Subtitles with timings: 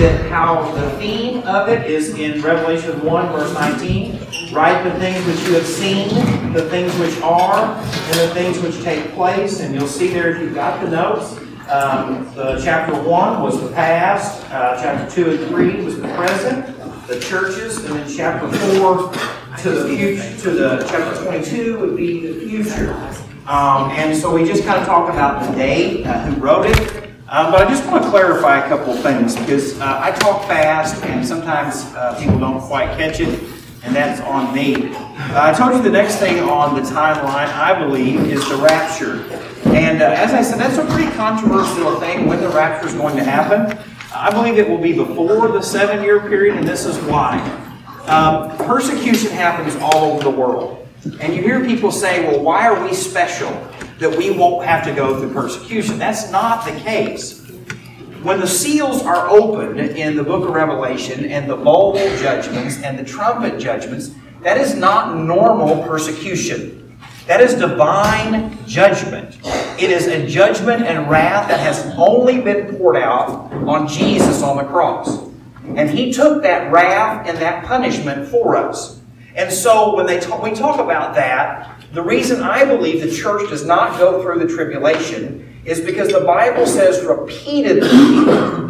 [0.00, 4.18] that how the theme of it is in Revelation 1, verse 19.
[4.50, 6.08] Write the things which you have seen,
[6.54, 9.60] the things which are, and the things which take place.
[9.60, 11.36] And you'll see there if you've got the notes.
[11.68, 17.06] Um, the chapter 1 was the past, uh, chapter 2 and 3 was the present,
[17.06, 19.12] the churches, and then chapter 4
[19.58, 22.94] to the future, to the chapter 22 would be the future.
[23.46, 27.09] Um, and so we just kind of talked about the date, uh, who wrote it,
[27.30, 30.48] um, but I just want to clarify a couple of things because uh, I talk
[30.48, 33.28] fast and sometimes uh, people don't quite catch it,
[33.84, 34.92] and that's on me.
[34.94, 39.22] Uh, I told you the next thing on the timeline, I believe, is the rapture.
[39.66, 43.16] And uh, as I said, that's a pretty controversial thing when the rapture is going
[43.16, 43.78] to happen.
[44.12, 47.38] I believe it will be before the seven year period, and this is why.
[48.06, 50.88] Um, persecution happens all over the world.
[51.20, 53.50] And you hear people say, well, why are we special?
[54.00, 55.98] That we won't have to go through persecution.
[55.98, 57.46] That's not the case.
[58.22, 62.98] When the seals are opened in the book of Revelation and the bowl judgments and
[62.98, 64.10] the trumpet judgments,
[64.42, 66.98] that is not normal persecution.
[67.26, 69.38] That is divine judgment.
[69.78, 74.56] It is a judgment and wrath that has only been poured out on Jesus on
[74.56, 75.30] the cross.
[75.64, 79.00] And he took that wrath and that punishment for us.
[79.36, 83.50] And so when they talk, we talk about that, the reason I believe the church
[83.50, 87.88] does not go through the tribulation is because the Bible says repeatedly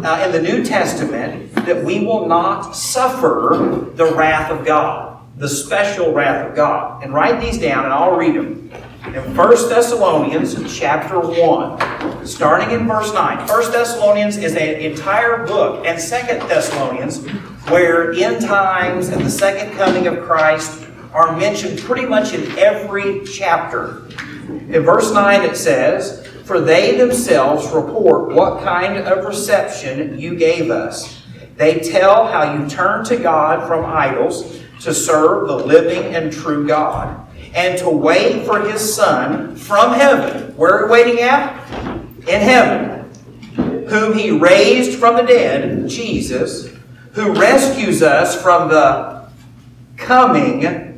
[0.03, 5.47] uh, in the New Testament that we will not suffer the wrath of God, the
[5.47, 7.03] special wrath of God.
[7.03, 8.71] And write these down and I'll read them.
[9.05, 13.47] In 1 Thessalonians chapter 1, starting in verse 9.
[13.47, 16.07] 1 Thessalonians is an entire book, and 2
[16.47, 17.25] Thessalonians,
[17.69, 23.23] where end times and the second coming of Christ are mentioned pretty much in every
[23.25, 24.07] chapter.
[24.47, 30.69] In verse 9 it says, For they themselves report what kind of reception you gave
[30.69, 31.21] us.
[31.57, 36.65] They tell how you turned to God from idols to serve the living and true
[36.65, 40.55] God, and to wait for his Son from heaven.
[40.55, 41.69] Where are we waiting at?
[42.27, 42.99] In heaven.
[43.89, 46.73] Whom he raised from the dead, Jesus,
[47.11, 49.29] who rescues us from the
[49.97, 50.90] coming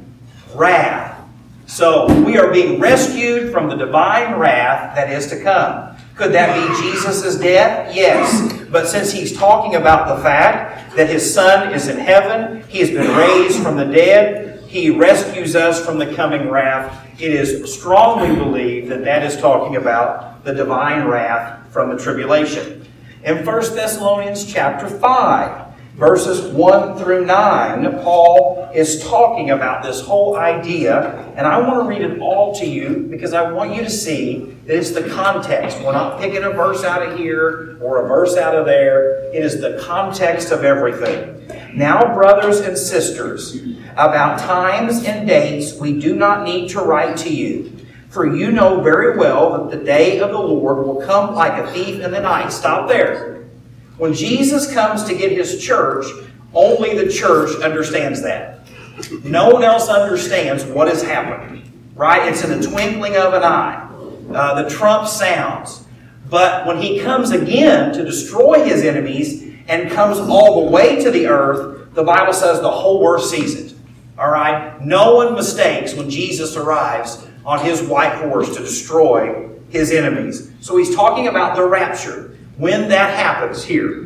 [0.55, 1.19] wrath.
[1.65, 5.95] So we are being rescued from the divine wrath that is to come.
[6.15, 7.95] Could that be Jesus' death?
[7.95, 8.63] Yes.
[8.69, 12.89] But since he's talking about the fact that his son is in heaven, he has
[12.91, 18.35] been raised from the dead, he rescues us from the coming wrath, it is strongly
[18.35, 22.85] believed that that is talking about the divine wrath from the tribulation.
[23.23, 25.62] In 1 Thessalonians chapter 5,
[25.95, 31.87] verses 1 through 9, Paul is talking about this whole idea, and I want to
[31.87, 35.79] read it all to you because I want you to see that it's the context.
[35.81, 39.43] We're not picking a verse out of here or a verse out of there, it
[39.43, 41.29] is the context of everything.
[41.75, 43.55] Now, brothers and sisters,
[43.91, 47.71] about times and dates we do not need to write to you.
[48.09, 51.71] For you know very well that the day of the Lord will come like a
[51.71, 52.51] thief in the night.
[52.51, 53.42] Stop there.
[54.03, 56.05] When Jesus comes to get his church,
[56.53, 58.59] only the church understands that.
[59.23, 61.63] No one else understands what has happened.
[61.95, 62.27] Right?
[62.27, 63.89] It's in the twinkling of an eye.
[64.29, 65.85] Uh, the trump sounds.
[66.29, 71.09] But when he comes again to destroy his enemies and comes all the way to
[71.09, 73.73] the earth, the Bible says the whole earth sees it.
[74.19, 74.81] All right?
[74.81, 80.51] No one mistakes when Jesus arrives on his white horse to destroy his enemies.
[80.59, 84.03] So he's talking about the rapture when that happens here.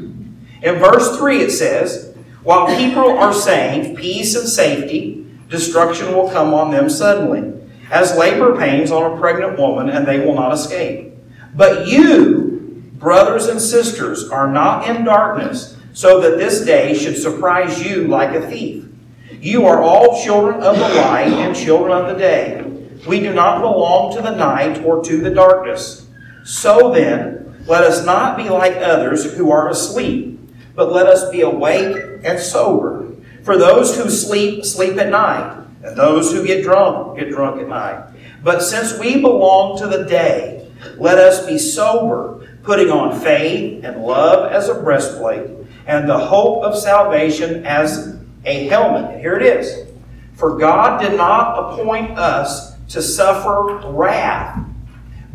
[0.64, 6.54] In verse 3 it says, While people are saying peace and safety, destruction will come
[6.54, 7.54] on them suddenly,
[7.92, 11.14] as labor pains on a pregnant woman, and they will not escape.
[11.56, 17.84] But you, brothers and sisters, are not in darkness, so that this day should surprise
[17.84, 18.86] you like a thief.
[19.42, 22.64] You are all children of the light and children of the day.
[23.08, 26.08] We do not belong to the night or to the darkness.
[26.44, 27.37] So then,
[27.68, 30.40] let us not be like others who are asleep,
[30.74, 33.12] but let us be awake and sober.
[33.44, 37.68] For those who sleep, sleep at night, and those who get drunk, get drunk at
[37.68, 38.08] night.
[38.42, 44.02] But since we belong to the day, let us be sober, putting on faith and
[44.02, 45.50] love as a breastplate,
[45.86, 49.12] and the hope of salvation as a helmet.
[49.12, 49.90] And here it is.
[50.36, 54.66] For God did not appoint us to suffer wrath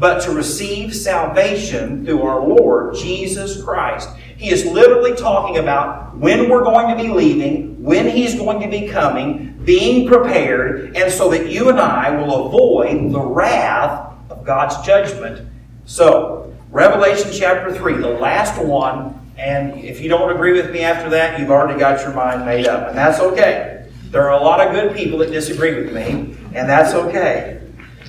[0.02, 4.08] but to receive salvation through our Lord Jesus Christ.
[4.36, 8.68] He is literally talking about when we're going to be leaving, when He's going to
[8.68, 14.44] be coming, being prepared, and so that you and I will avoid the wrath of
[14.44, 15.48] God's judgment.
[15.84, 21.10] So, Revelation chapter 3, the last one, And if you don't agree with me after
[21.10, 22.88] that, you've already got your mind made up.
[22.88, 23.88] And that's okay.
[24.10, 27.61] There are a lot of good people that disagree with me, and that's okay.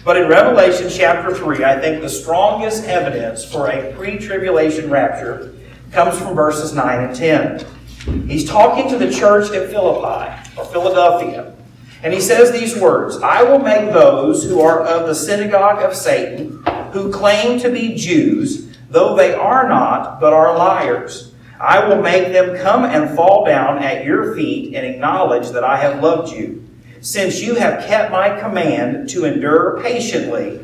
[0.04, 5.56] But in Revelation chapter 3, I think the strongest evidence for a pre tribulation rapture
[5.92, 8.28] comes from verses 9 and 10.
[8.28, 11.56] He's talking to the church at Philippi, or Philadelphia.
[12.04, 15.96] And he says these words I will make those who are of the synagogue of
[15.96, 16.62] Satan,
[16.92, 21.34] who claim to be Jews, though they are not, but are liars.
[21.62, 25.78] I will make them come and fall down at your feet and acknowledge that I
[25.78, 26.63] have loved you.
[27.04, 30.62] Since you have kept my command to endure patiently,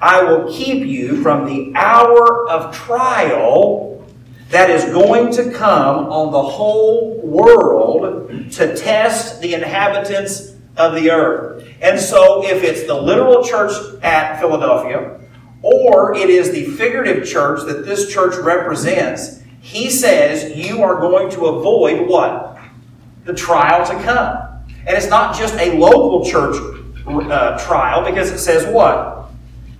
[0.00, 4.02] I will keep you from the hour of trial
[4.48, 11.10] that is going to come on the whole world to test the inhabitants of the
[11.10, 11.68] earth.
[11.82, 15.20] And so, if it's the literal church at Philadelphia,
[15.60, 21.28] or it is the figurative church that this church represents, he says you are going
[21.32, 22.58] to avoid what?
[23.24, 24.55] The trial to come.
[24.86, 26.56] And it's not just a local church
[27.06, 29.30] uh, trial, because it says what?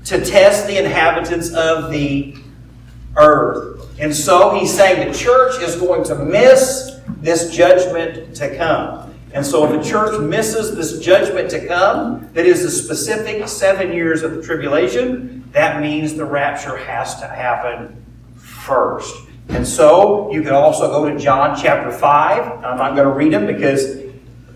[0.07, 2.37] To test the inhabitants of the
[3.17, 3.99] earth.
[3.99, 9.15] And so he's saying the church is going to miss this judgment to come.
[9.33, 13.93] And so if the church misses this judgment to come, that is the specific seven
[13.93, 18.05] years of the tribulation, that means the rapture has to happen
[18.37, 19.15] first.
[19.49, 22.65] And so you can also go to John chapter 5.
[22.65, 24.06] I'm not going to read them because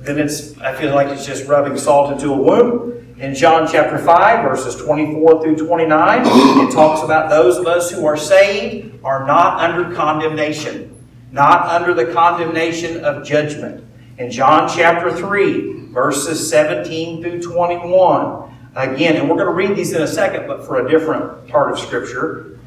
[0.02, 3.18] then it's I feel like it's just rubbing salt into a wound.
[3.18, 8.06] In John chapter 5, verses 24 through 29, it talks about those of us who
[8.06, 10.96] are saved are not under condemnation,
[11.30, 13.84] not under the condemnation of judgment.
[14.16, 19.92] In John chapter 3, verses 17 through 21, again, and we're going to read these
[19.92, 22.58] in a second, but for a different part of Scripture,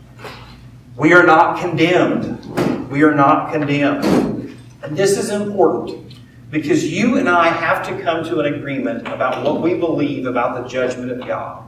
[0.95, 2.91] we are not condemned.
[2.91, 4.55] We are not condemned.
[4.83, 6.13] And this is important
[6.53, 10.61] because you and I have to come to an agreement about what we believe about
[10.61, 11.67] the judgment of God.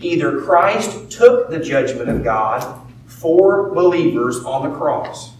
[0.00, 5.32] Either Christ took the judgment of God for believers on the cross,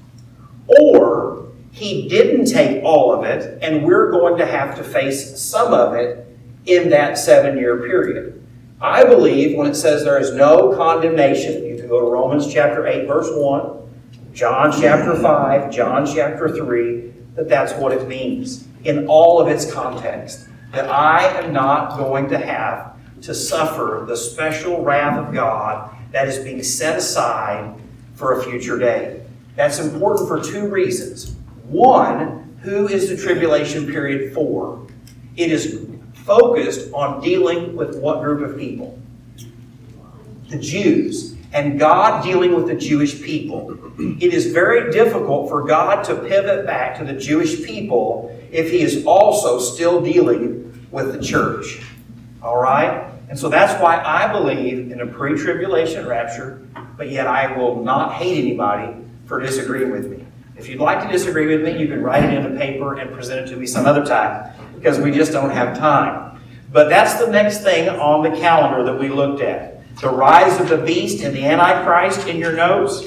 [0.80, 5.74] or he didn't take all of it, and we're going to have to face some
[5.74, 6.24] of it
[6.66, 8.40] in that seven year period.
[8.80, 12.86] I believe when it says there is no condemnation, you can go to Romans chapter
[12.86, 19.06] 8, verse 1, John chapter 5, John chapter 3, that that's what it means in
[19.08, 20.48] all of its context.
[20.72, 26.28] That I am not going to have to suffer the special wrath of God that
[26.28, 27.74] is being set aside
[28.14, 29.22] for a future day.
[29.56, 31.34] That's important for two reasons.
[31.64, 34.86] One, who is the tribulation period for?
[35.36, 38.98] It is focused on dealing with what group of people?
[40.48, 43.78] The Jews and God dealing with the Jewish people.
[43.98, 48.80] It is very difficult for God to pivot back to the Jewish people if He
[48.80, 51.82] is also still dealing with the church.
[52.42, 53.10] All right?
[53.28, 56.66] And so that's why I believe in a pre tribulation rapture,
[56.96, 60.24] but yet I will not hate anybody for disagreeing with me.
[60.56, 63.12] If you'd like to disagree with me, you can write it in a paper and
[63.12, 66.40] present it to me some other time because we just don't have time.
[66.72, 70.68] But that's the next thing on the calendar that we looked at the rise of
[70.68, 73.02] the beast and the Antichrist in your notes,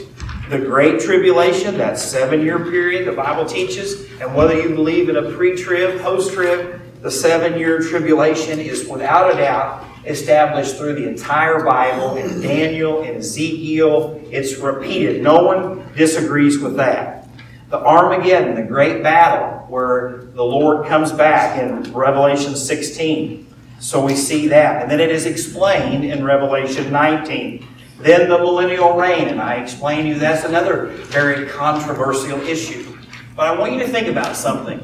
[0.49, 5.15] the Great Tribulation, that seven year period the Bible teaches, and whether you believe in
[5.15, 10.95] a pre trib, post trib, the seven year tribulation is without a doubt established through
[10.95, 14.21] the entire Bible in Daniel, and Ezekiel.
[14.31, 15.21] It's repeated.
[15.21, 17.27] No one disagrees with that.
[17.69, 23.45] The Armageddon, the great battle where the Lord comes back in Revelation 16.
[23.79, 24.81] So we see that.
[24.81, 27.67] And then it is explained in Revelation 19.
[27.99, 32.97] Then the millennial reign, and I explain to you that's another very controversial issue.
[33.35, 34.83] But I want you to think about something.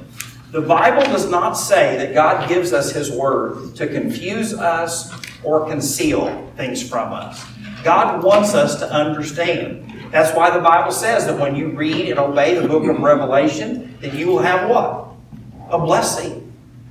[0.52, 5.68] The Bible does not say that God gives us His Word to confuse us or
[5.68, 7.46] conceal things from us.
[7.84, 10.12] God wants us to understand.
[10.12, 13.98] That's why the Bible says that when you read and obey the book of Revelation,
[14.02, 15.08] that you will have what?
[15.70, 16.46] A blessing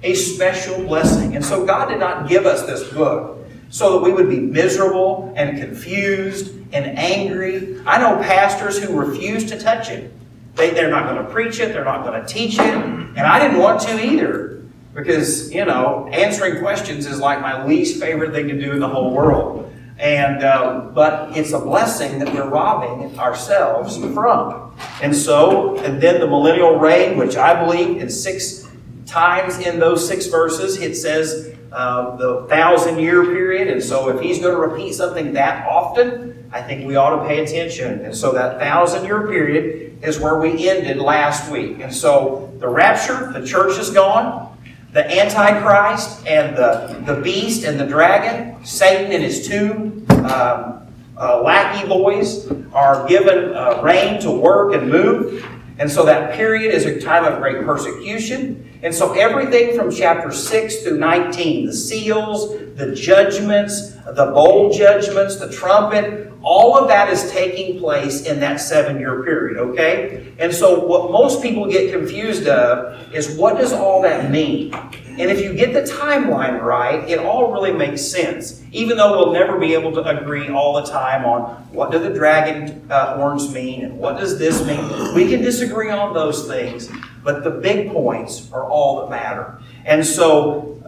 [0.04, 1.34] a special blessing.
[1.34, 3.43] And so God did not give us this book
[3.74, 7.76] so that we would be miserable and confused and angry.
[7.84, 10.12] I know pastors who refuse to touch it.
[10.54, 13.40] They, they're not going to preach it, they're not going to teach it, and I
[13.40, 14.62] didn't want to either.
[14.94, 18.86] Because, you know, answering questions is like my least favorite thing to do in the
[18.86, 19.74] whole world.
[19.98, 24.76] And um, but it's a blessing that we're robbing ourselves from.
[25.02, 28.68] And so, and then the millennial reign, which I believe in six
[29.04, 33.68] times in those six verses it says uh, the thousand year period.
[33.68, 37.26] And so if he's going to repeat something that often, I think we ought to
[37.26, 38.04] pay attention.
[38.04, 41.80] And so that thousand year period is where we ended last week.
[41.80, 44.56] And so the rapture, the church is gone.
[44.92, 51.42] The Antichrist and the, the beast and the dragon, Satan and his two um, uh,
[51.42, 55.44] lackey boys are given uh, reign to work and move.
[55.78, 58.78] And so that period is a time of great persecution.
[58.82, 65.36] And so everything from chapter 6 through 19, the seals, the judgments, the bowl judgments,
[65.36, 70.34] the trumpet, all of that is taking place in that seven year period, okay?
[70.38, 74.74] And so what most people get confused of is what does all that mean?
[75.16, 78.62] And if you get the timeline right, it all really makes sense.
[78.72, 82.10] Even though we'll never be able to agree all the time on what do the
[82.10, 86.90] dragon uh, horns mean and what does this mean, we can disagree on those things,
[87.22, 89.60] but the big points are all that matter.
[89.84, 90.82] And so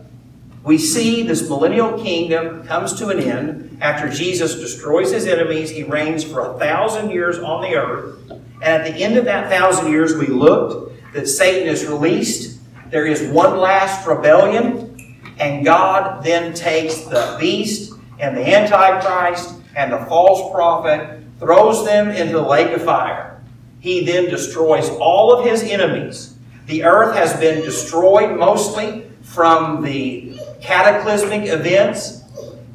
[0.65, 5.71] we see this millennial kingdom comes to an end after Jesus destroys his enemies.
[5.71, 8.19] He reigns for a thousand years on the earth.
[8.29, 12.56] And at the end of that thousand years, we looked that Satan is released.
[12.91, 14.97] There is one last rebellion.
[15.39, 22.09] And God then takes the beast and the Antichrist and the false prophet, throws them
[22.09, 23.43] into the lake of fire.
[23.81, 26.35] He then destroys all of his enemies.
[26.67, 32.23] The earth has been destroyed mostly from the cataclysmic events.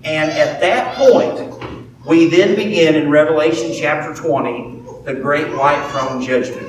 [0.04, 6.22] And at that point, we then begin in Revelation chapter 20, the great white throne
[6.22, 6.68] judgment.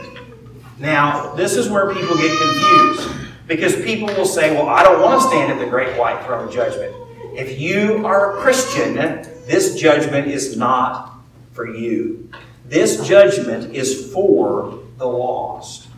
[0.78, 5.20] Now, this is where people get confused because people will say, Well, I don't want
[5.20, 6.94] to stand at the great white throne judgment.
[7.34, 8.94] If you are a Christian,
[9.46, 11.18] this judgment is not
[11.52, 12.30] for you.
[12.66, 15.88] This judgment is for the lost.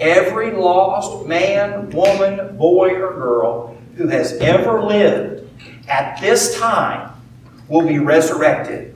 [0.00, 5.48] Every lost man, woman, boy, or girl who has ever lived
[5.88, 7.12] at this time
[7.68, 8.94] will be resurrected.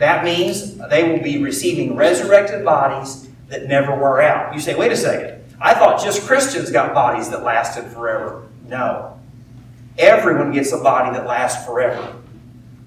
[0.00, 4.54] That means they will be receiving resurrected bodies that never wear out.
[4.54, 5.33] You say, wait a second.
[5.64, 8.46] I thought just Christians got bodies that lasted forever.
[8.66, 9.18] No.
[9.96, 12.16] Everyone gets a body that lasts forever.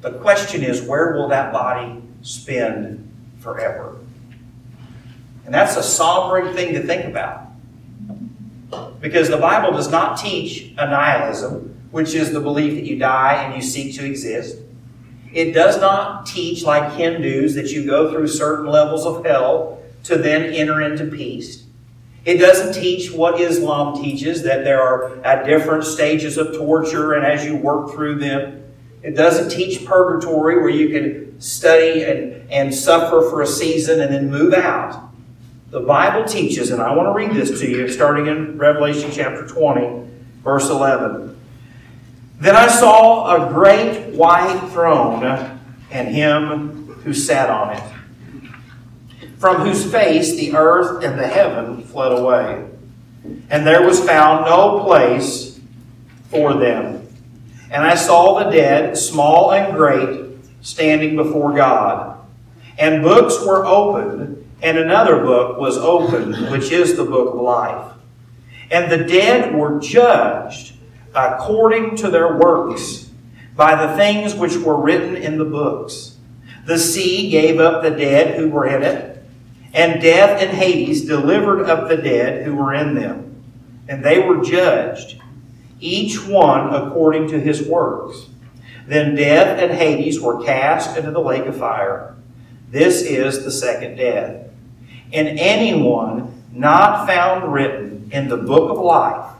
[0.01, 3.97] The question is, where will that body spend forever?
[5.45, 7.47] And that's a sombering thing to think about.
[9.01, 13.55] Because the Bible does not teach annihilism, which is the belief that you die and
[13.55, 14.55] you seek to exist.
[15.33, 20.15] It does not teach, like Hindus, that you go through certain levels of hell to
[20.15, 21.66] then enter into peace.
[22.27, 27.25] It doesn't teach what Islam teaches, that there are at different stages of torture and
[27.25, 28.65] as you work through them.
[29.01, 34.13] It doesn't teach purgatory where you can study and, and suffer for a season and
[34.13, 35.09] then move out.
[35.69, 39.47] The Bible teaches, and I want to read this to you, starting in Revelation chapter
[39.47, 40.05] 20,
[40.43, 41.33] verse 11.
[42.41, 45.23] Then I saw a great white throne
[45.91, 47.83] and him who sat on it,
[49.37, 52.65] from whose face the earth and the heaven fled away.
[53.49, 55.59] And there was found no place
[56.29, 57.07] for them.
[57.69, 62.19] And I saw the dead, small and great, standing before God.
[62.77, 67.93] And books were opened and another book was opened, which is the book of life.
[68.71, 70.73] And the dead were judged
[71.13, 73.09] according to their works
[73.55, 76.17] by the things which were written in the books.
[76.65, 79.16] The sea gave up the dead who were in it,
[79.73, 83.43] and death and Hades delivered up the dead who were in them.
[83.87, 85.21] And they were judged,
[85.79, 88.27] each one according to his works.
[88.87, 92.15] Then death and Hades were cast into the lake of fire.
[92.69, 94.47] This is the second death
[95.13, 99.31] and anyone not found written in the book of life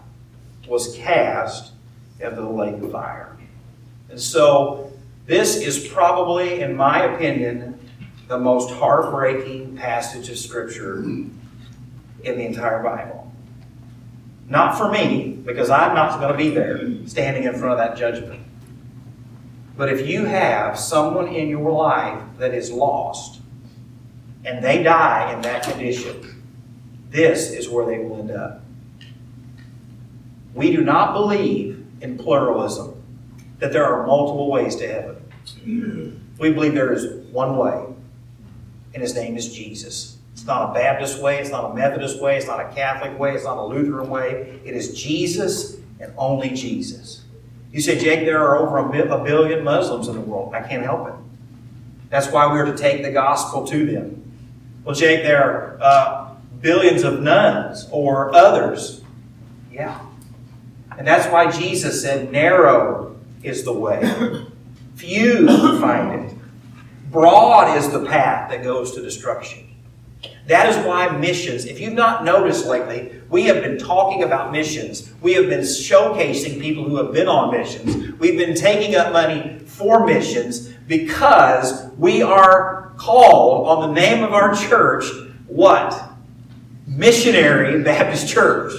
[0.67, 1.73] was cast
[2.19, 3.37] into the lake of fire.
[4.09, 4.91] And so,
[5.25, 7.76] this is probably, in my opinion,
[8.27, 11.39] the most heartbreaking passage of Scripture in
[12.23, 13.31] the entire Bible.
[14.49, 17.97] Not for me, because I'm not going to be there standing in front of that
[17.97, 18.41] judgment.
[19.75, 23.41] But if you have someone in your life that is lost,
[24.45, 26.43] and they die in that condition,
[27.09, 28.63] this is where they will end up.
[30.53, 33.01] We do not believe in pluralism,
[33.59, 36.23] that there are multiple ways to heaven.
[36.39, 37.86] We believe there is one way,
[38.97, 40.17] and his name is Jesus.
[40.33, 43.35] It's not a Baptist way, it's not a Methodist way, it's not a Catholic way,
[43.35, 44.59] it's not a Lutheran way.
[44.65, 47.21] It is Jesus and only Jesus.
[47.71, 50.55] You say, Jake, there are over a billion Muslims in the world.
[50.55, 51.13] I can't help it.
[52.09, 54.23] That's why we're to take the gospel to them.
[54.83, 59.03] Well, Jake, there are uh, billions of nuns or others.
[59.71, 59.99] Yeah.
[60.97, 64.47] And that's why Jesus said, narrow is the way.
[64.95, 65.45] Few
[65.79, 66.36] find it.
[67.17, 69.67] Broad is the path that goes to destruction.
[70.45, 75.11] That is why missions, if you've not noticed lately, we have been talking about missions.
[75.19, 78.13] We have been showcasing people who have been on missions.
[78.19, 84.33] We've been taking up money for missions because we are called on the name of
[84.33, 85.05] our church
[85.47, 86.11] what?
[86.85, 88.73] Missionary Baptist Church.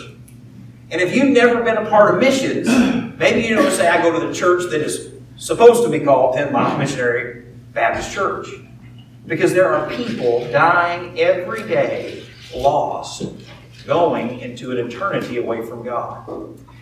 [0.92, 2.68] And if you've never been a part of missions,
[3.18, 6.37] maybe you don't say, I go to the church that is supposed to be called
[6.37, 7.48] 10 Mile Missionary
[7.78, 8.49] Baptist Church.
[9.25, 13.25] Because there are people dying every day, lost,
[13.87, 16.28] going into an eternity away from God.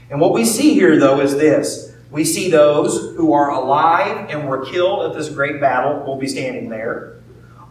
[0.09, 1.93] And what we see here, though, is this.
[2.11, 6.29] We see those who are alive and were killed at this great battle will be
[6.29, 7.21] standing there.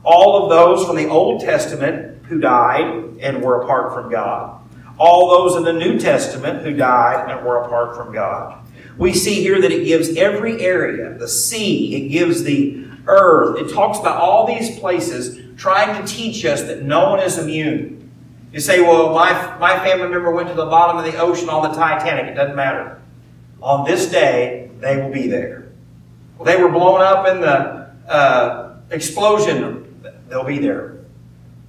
[0.03, 4.61] All of those from the Old Testament who died and were apart from God.
[4.99, 8.63] All those in the New Testament who died and were apart from God.
[8.97, 13.59] We see here that it gives every area, the sea, it gives the earth.
[13.59, 18.11] It talks about all these places trying to teach us that no one is immune.
[18.51, 21.69] You say, well, my, my family member went to the bottom of the ocean on
[21.69, 22.31] the Titanic.
[22.31, 23.01] It doesn't matter.
[23.61, 25.71] On this day, they will be there.
[26.43, 30.01] They were blown up in the uh, explosion.
[30.29, 30.99] They'll be there.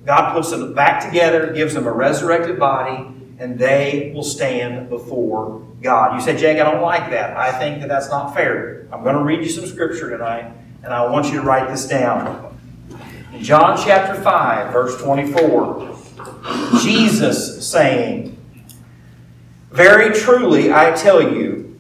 [0.04, 5.66] God puts them back together, gives them a resurrected body, and they will stand before
[5.82, 6.14] God.
[6.14, 7.36] You say, Jake, I don't like that.
[7.36, 8.86] I think that that's not fair.
[8.92, 10.52] I'm going to read you some scripture tonight
[10.86, 12.56] and I want you to write this down.
[13.34, 15.98] In John chapter 5, verse 24,
[16.80, 18.38] Jesus saying,
[19.72, 21.76] Very truly I tell you,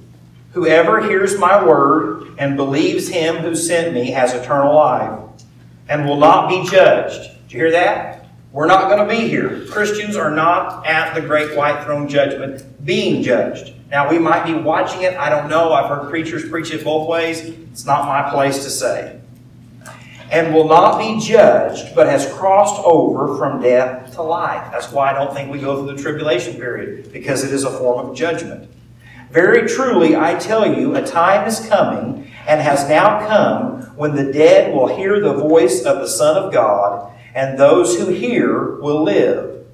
[0.54, 5.20] whoever hears my word and believes him who sent me has eternal life
[5.88, 7.30] and will not be judged.
[7.44, 8.26] Did you hear that?
[8.50, 9.66] We're not going to be here.
[9.66, 13.72] Christians are not at the great white throne judgment being judged.
[13.90, 15.14] Now, we might be watching it.
[15.14, 15.72] I don't know.
[15.72, 17.40] I've heard preachers preach it both ways.
[17.40, 19.20] It's not my place to say.
[20.32, 24.72] And will not be judged, but has crossed over from death to life.
[24.72, 27.70] That's why I don't think we go through the tribulation period, because it is a
[27.70, 28.68] form of judgment.
[29.30, 34.32] Very truly, I tell you, a time is coming, and has now come, when the
[34.32, 39.04] dead will hear the voice of the Son of God, and those who hear will
[39.04, 39.64] live.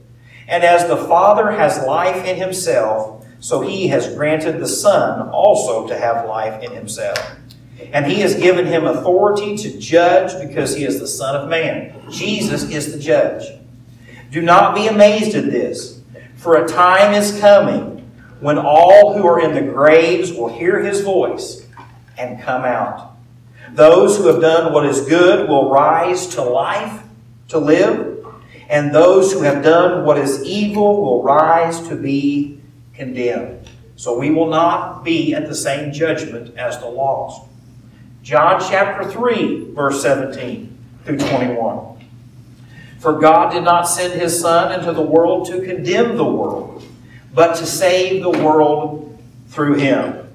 [0.48, 5.88] And as the Father has life in himself, so he has granted the Son also
[5.88, 7.18] to have life in himself.
[7.92, 11.92] And he has given him authority to judge because he is the Son of Man.
[12.09, 13.42] Jesus is the judge.
[14.31, 16.00] Do not be amazed at this,
[16.37, 21.00] for a time is coming when all who are in the graves will hear his
[21.00, 21.66] voice
[22.16, 23.16] and come out.
[23.72, 27.02] Those who have done what is good will rise to life,
[27.48, 28.24] to live,
[28.68, 32.62] and those who have done what is evil will rise to be
[32.94, 33.68] condemned.
[33.96, 37.42] So we will not be at the same judgment as the lost.
[38.22, 41.92] John chapter 3, verse 17 through 21.
[42.98, 46.85] For God did not send his Son into the world to condemn the world,
[47.35, 50.28] but to save the world through him.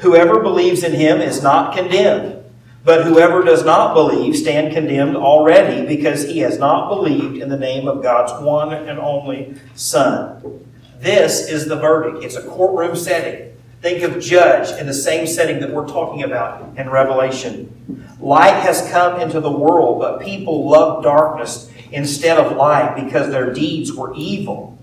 [0.00, 2.44] Whoever believes in him is not condemned,
[2.84, 7.58] but whoever does not believe stand condemned already because he has not believed in the
[7.58, 10.64] name of God's one and only Son.
[10.98, 12.24] This is the verdict.
[12.24, 13.56] It's a courtroom setting.
[13.80, 18.08] Think of judge in the same setting that we're talking about in Revelation.
[18.20, 23.52] Light has come into the world, but people love darkness instead of light because their
[23.52, 24.76] deeds were evil.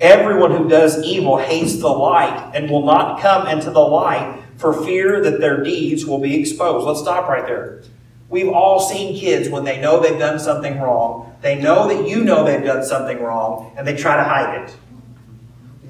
[0.00, 4.84] Everyone who does evil hates the light and will not come into the light for
[4.84, 6.84] fear that their deeds will be exposed.
[6.84, 7.82] Let's stop right there.
[8.28, 12.24] We've all seen kids when they know they've done something wrong, they know that you
[12.24, 14.76] know they've done something wrong, and they try to hide it.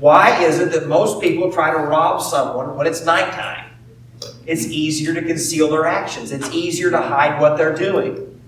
[0.00, 3.70] Why is it that most people try to rob someone when it's nighttime?
[4.46, 6.32] It's easier to conceal their actions.
[6.32, 8.40] It's easier to hide what they're doing.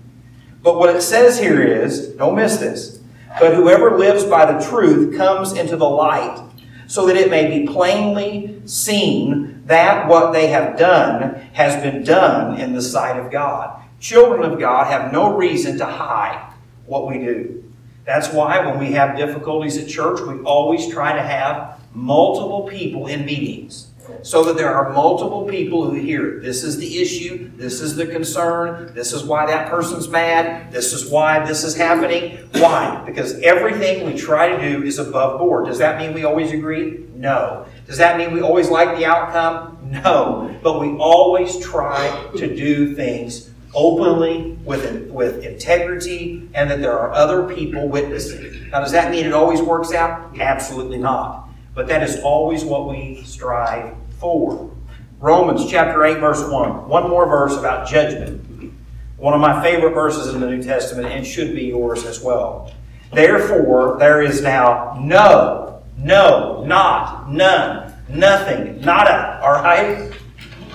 [0.63, 2.99] But what it says here is, don't miss this,
[3.39, 6.41] but whoever lives by the truth comes into the light,
[6.87, 12.59] so that it may be plainly seen that what they have done has been done
[12.59, 13.79] in the sight of God.
[13.99, 16.51] Children of God have no reason to hide
[16.85, 17.62] what we do.
[18.05, 23.07] That's why when we have difficulties at church, we always try to have multiple people
[23.07, 23.87] in meetings
[24.21, 28.05] so that there are multiple people who hear this is the issue, this is the
[28.05, 32.37] concern, this is why that person's mad, this is why this is happening.
[32.53, 33.01] Why?
[33.05, 35.67] Because everything we try to do is above board.
[35.67, 37.05] Does that mean we always agree?
[37.15, 37.65] No.
[37.87, 39.79] Does that mean we always like the outcome?
[39.83, 40.57] No.
[40.61, 47.11] But we always try to do things openly, with, with integrity, and that there are
[47.11, 48.69] other people witnessing.
[48.69, 50.39] Now, does that mean it always works out?
[50.39, 51.49] Absolutely not.
[51.73, 54.71] But that is always what we strive for.
[55.19, 56.87] Romans chapter 8, verse 1.
[56.87, 58.73] One more verse about judgment.
[59.17, 62.73] One of my favorite verses in the New Testament, and should be yours as well.
[63.13, 70.11] Therefore, there is now no, no, not, none, nothing, nada, all right?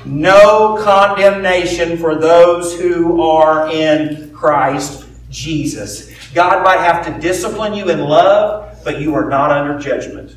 [0.08, 6.10] No condemnation for those who are in Christ Jesus.
[6.32, 10.34] God might have to discipline you in love, but you are not under judgment.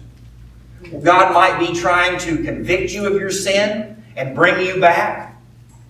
[1.01, 5.41] God might be trying to convict you of your sin and bring you back.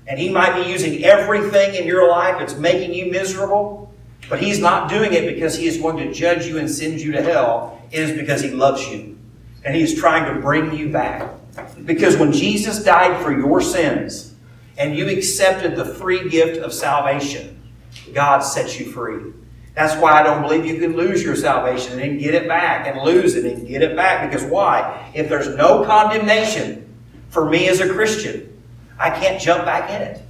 [0.06, 3.91] And He might be using everything in your life that's making you miserable.
[4.30, 7.13] But He's not doing it because He is going to judge you and send you
[7.13, 7.82] to hell.
[7.91, 9.17] It is because He loves you.
[9.65, 11.28] And He is trying to bring you back.
[11.86, 14.36] Because when Jesus died for your sins
[14.78, 17.62] and you accepted the free gift of salvation,
[18.13, 19.34] God set you free.
[19.74, 22.88] That's why I don't believe you can lose your salvation and then get it back
[22.88, 24.30] and lose it and get it back.
[24.30, 25.12] Because why?
[25.13, 26.94] If there's no condemnation
[27.30, 28.62] for me as a Christian,
[29.00, 30.22] I can't jump back in it.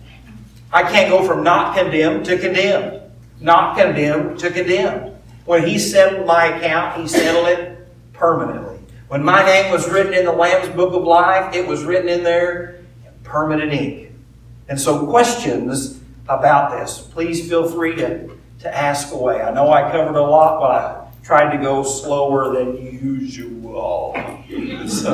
[0.71, 3.01] I can't go from not condemned to condemned,
[3.41, 5.15] not condemned to condemned.
[5.45, 8.70] When He settled my account, He settled it permanently.
[9.11, 12.23] When my name was written in the Lamb's Book of Life, it was written in
[12.23, 14.11] there in permanent ink.
[14.69, 19.41] And so, questions about this, please feel free to to ask away.
[19.41, 24.15] I know I covered a lot, but I tried to go slower than usual.
[24.87, 25.13] So.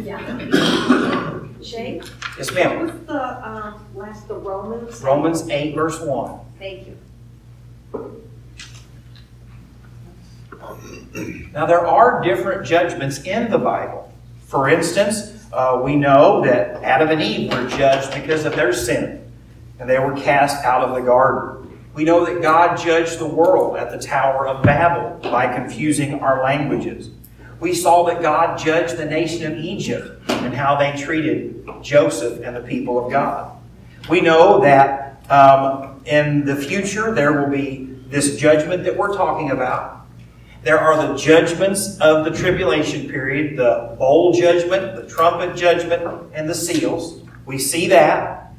[0.00, 1.38] Yeah.
[1.60, 2.02] Jake?
[2.38, 2.80] Yes, What ma'am.
[2.86, 5.02] was the, um, last, the Romans?
[5.02, 6.40] Romans 8, verse 1.
[6.58, 6.96] Thank you.
[11.52, 14.12] Now, there are different judgments in the Bible.
[14.46, 19.22] For instance, uh, we know that Adam and Eve were judged because of their sin
[19.82, 21.80] and they were cast out of the garden.
[21.92, 26.42] We know that God judged the world at the Tower of Babel by confusing our
[26.42, 27.10] languages.
[27.58, 32.54] We saw that God judged the nation of Egypt and how they treated Joseph and
[32.54, 33.56] the people of God.
[34.08, 39.50] We know that um, in the future there will be this judgment that we're talking
[39.50, 40.01] about.
[40.62, 46.48] There are the judgments of the tribulation period, the bowl judgment, the trumpet judgment, and
[46.48, 47.20] the seals.
[47.46, 48.52] We see that.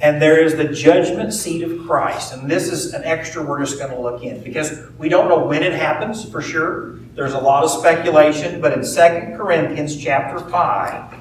[0.00, 2.34] And there is the judgment seat of Christ.
[2.34, 5.44] And this is an extra we're just going to look in because we don't know
[5.44, 6.96] when it happens for sure.
[7.14, 11.14] There's a lot of speculation, but in 2 Corinthians chapter 5,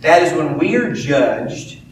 [0.00, 1.82] that is when we are judged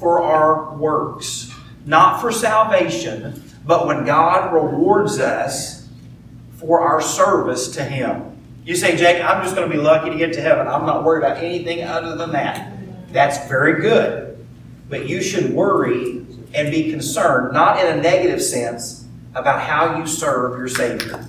[0.00, 1.52] for our works,
[1.86, 5.75] not for salvation, but when God rewards us
[6.58, 8.32] for our service to Him.
[8.64, 10.66] You say, Jake, I'm just going to be lucky to get to heaven.
[10.66, 12.72] I'm not worried about anything other than that.
[13.12, 14.44] That's very good.
[14.88, 20.06] But you should worry and be concerned, not in a negative sense, about how you
[20.06, 21.26] serve your Savior.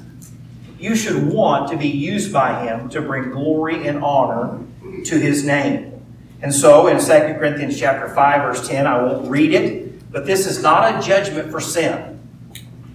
[0.79, 4.59] You should want to be used by Him to bring glory and honor
[5.05, 5.93] to His name.
[6.41, 7.05] And so in 2
[7.39, 11.51] Corinthians chapter 5, verse 10, I won't read it, but this is not a judgment
[11.51, 12.16] for sin.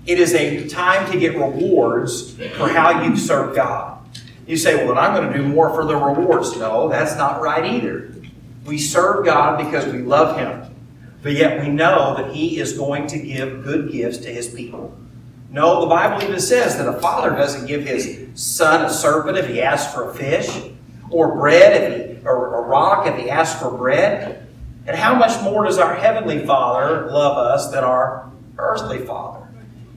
[0.07, 3.99] It is a time to get rewards for how you've served God.
[4.47, 6.57] You say, well, then I'm going to do more for the rewards.
[6.57, 8.13] No, that's not right either.
[8.65, 10.75] We serve God because we love Him.
[11.23, 14.99] But yet we know that He is going to give good gifts to His people.
[15.53, 19.47] No, the Bible even says that a father doesn't give his son a serpent if
[19.47, 20.49] he asks for a fish,
[21.11, 24.49] or bread if he, or a rock if he asks for bread.
[24.87, 29.42] And how much more does our heavenly Father love us than our earthly Father?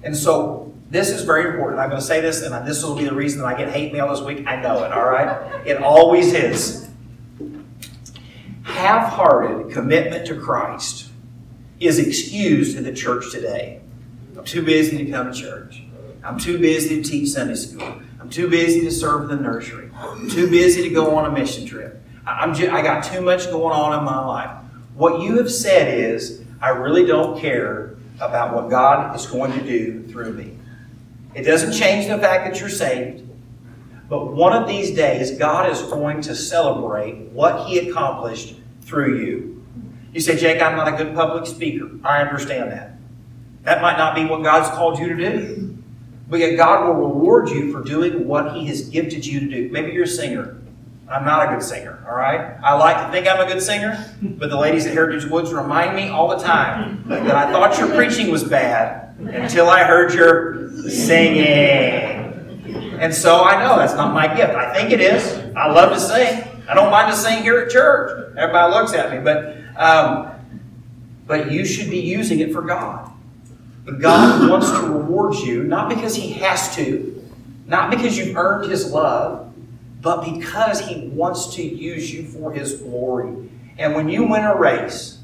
[0.06, 1.82] And so this is very important.
[1.82, 3.92] I'm going to say this, and this will be the reason that I get hate
[3.92, 4.46] mail this week.
[4.48, 5.68] I know it, all right?
[5.68, 6.88] It always is
[8.64, 11.10] half hearted commitment to Christ
[11.80, 13.82] is excused in the church today.
[14.38, 15.82] I'm too busy to come to church.
[16.24, 18.02] I'm too busy to teach Sunday school.
[18.20, 19.90] I'm too busy to serve in the nursery.
[19.96, 22.02] I'm too busy to go on a mission trip.
[22.26, 24.52] I'm just, I got too much going on in my life.
[24.96, 29.62] What you have said is, I really don't care about what God is going to
[29.62, 30.58] do through me.
[31.34, 33.28] It doesn't change the fact that you're saved.
[34.08, 39.66] But one of these days, God is going to celebrate what He accomplished through you.
[40.14, 41.90] You say, Jake, I'm not a good public speaker.
[42.04, 42.94] I understand that.
[43.64, 45.78] That might not be what God's called you to do.
[46.30, 49.70] But yet, God will reward you for doing what He has gifted you to do.
[49.72, 50.62] Maybe you're a singer.
[51.08, 52.58] I'm not a good singer, all right?
[52.64, 55.96] I like to think I'm a good singer, but the ladies at Heritage Woods remind
[55.96, 60.72] me all the time that I thought your preaching was bad until I heard your
[60.90, 62.26] singing.
[63.00, 64.56] And so I know that's not my gift.
[64.56, 65.38] I think it is.
[65.56, 66.44] I love to sing.
[66.68, 68.34] I don't mind to sing here at church.
[68.36, 70.32] Everybody looks at me, but um,
[71.28, 73.12] but you should be using it for God.
[74.00, 77.24] God wants to reward you, not because He has to,
[77.68, 79.45] not because you've earned His love,
[80.06, 83.50] but because He wants to use you for His glory.
[83.80, 85.18] And when you win a race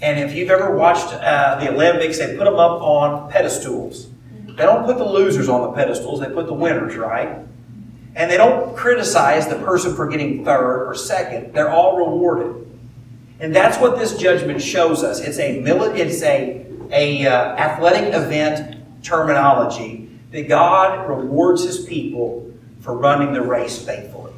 [0.00, 4.08] And if you've ever watched uh, the Olympics, they put them up on pedestals.
[4.46, 7.38] They don't put the losers on the pedestals, they put the winners, right?
[8.16, 11.54] And they don't criticize the person for getting third or second.
[11.54, 12.68] They're all rewarded.
[13.40, 15.20] And that's what this judgment shows us.
[15.20, 22.51] It's a mili- it's a, a uh, athletic event terminology that God rewards his people
[22.82, 24.32] for running the race faithfully.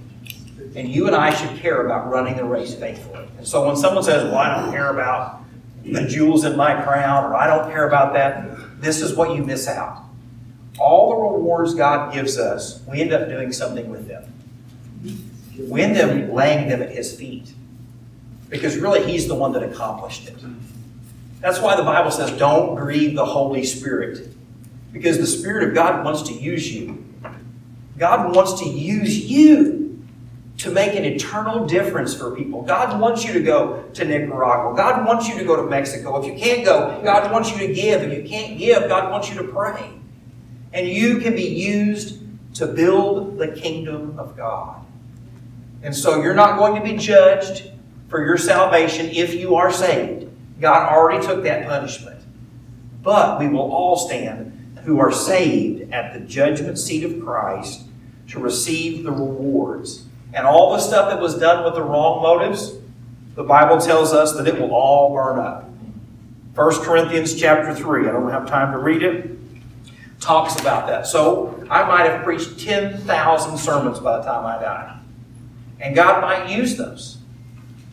[0.77, 3.27] And you and I should care about running the race faithfully.
[3.39, 5.41] And so when someone says, Well, I don't care about
[5.85, 9.43] the jewels in my crown, or I don't care about that, this is what you
[9.43, 10.03] miss out.
[10.79, 14.33] All the rewards God gives us, we end up doing something with them.
[15.69, 17.53] We end up laying them at His feet.
[18.49, 20.37] Because really, He's the one that accomplished it.
[21.41, 24.29] That's why the Bible says, don't grieve the Holy Spirit.
[24.93, 27.05] Because the Spirit of God wants to use you.
[27.99, 29.85] God wants to use you
[30.59, 32.63] to make an eternal difference for people.
[32.63, 34.75] God wants you to go to Nicaragua.
[34.77, 36.21] God wants you to go to Mexico.
[36.21, 38.03] If you can't go, God wants you to give.
[38.03, 39.91] If you can't give, God wants you to pray.
[40.73, 42.21] And you can be used
[42.55, 44.85] to build the kingdom of God.
[45.83, 47.71] And so you're not going to be judged
[48.09, 50.31] for your salvation if you are saved.
[50.61, 52.21] God already took that punishment.
[53.03, 57.84] But we will all stand who are saved at the judgment seat of Christ
[58.29, 60.05] to receive the rewards.
[60.33, 62.75] And all the stuff that was done with the wrong motives,
[63.35, 65.69] the Bible tells us that it will all burn up.
[66.55, 69.37] 1 Corinthians chapter 3, I don't have time to read it,
[70.21, 71.07] talks about that.
[71.07, 74.99] So I might have preached 10,000 sermons by the time I die.
[75.81, 77.19] And God might use those.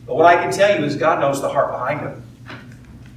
[0.06, 2.22] But what I can tell you is God knows the heart behind them.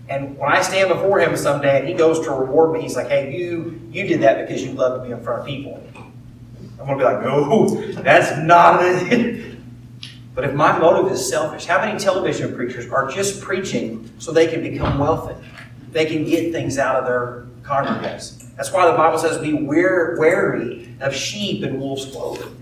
[0.07, 3.07] And when I stand before him someday and he goes to reward me, he's like,
[3.07, 5.81] hey, you, you did that because you loved be in front of people.
[6.79, 9.57] I'm going to be like, no, that's not it.
[10.33, 14.47] But if my motive is selfish, how many television preachers are just preaching so they
[14.47, 15.35] can become wealthy?
[15.91, 18.53] They can get things out of their congregants.
[18.57, 22.53] That's why the Bible says, be wary of sheep in wolf's clothing.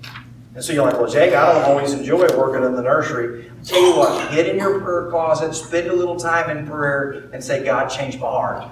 [0.56, 3.50] And so you're like, well, Jake, I don't always enjoy working in the nursery.
[3.50, 7.30] I'll tell you what, get in your prayer closet, spend a little time in prayer,
[7.34, 8.70] and say, God, change my heart.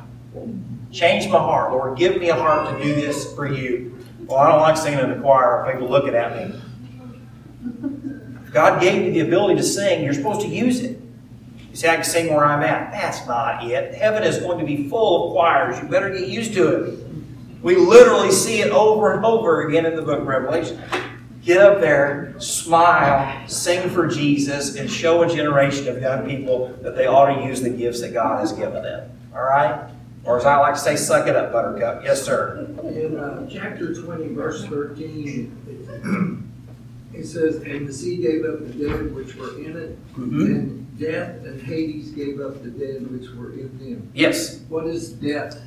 [0.91, 1.71] Change my heart.
[1.71, 3.97] Lord, give me a heart to do this for you.
[4.31, 6.61] Well, I don't like singing in the choir, people looking at me.
[8.53, 11.01] God gave you the ability to sing, you're supposed to use it.
[11.69, 12.93] You say, I can sing where I'm at.
[12.93, 13.93] That's not it.
[13.93, 15.81] Heaven is going to be full of choirs.
[15.81, 17.05] You better get used to it.
[17.61, 20.81] We literally see it over and over again in the book of Revelation.
[21.43, 26.95] Get up there, smile, sing for Jesus, and show a generation of young people that
[26.95, 29.11] they ought to use the gifts that God has given them.
[29.35, 29.90] All right?
[30.23, 32.03] Or as I like to say, suck it up, Buttercup.
[32.03, 32.67] Yes, sir.
[32.83, 35.57] In uh, chapter 20, verse 13,
[37.13, 40.45] it says, And the sea gave up the dead which were in it, Mhm.
[40.45, 44.09] and death and Hades gave up the dead which were in them.
[44.13, 44.59] Yes.
[44.69, 45.57] What is death?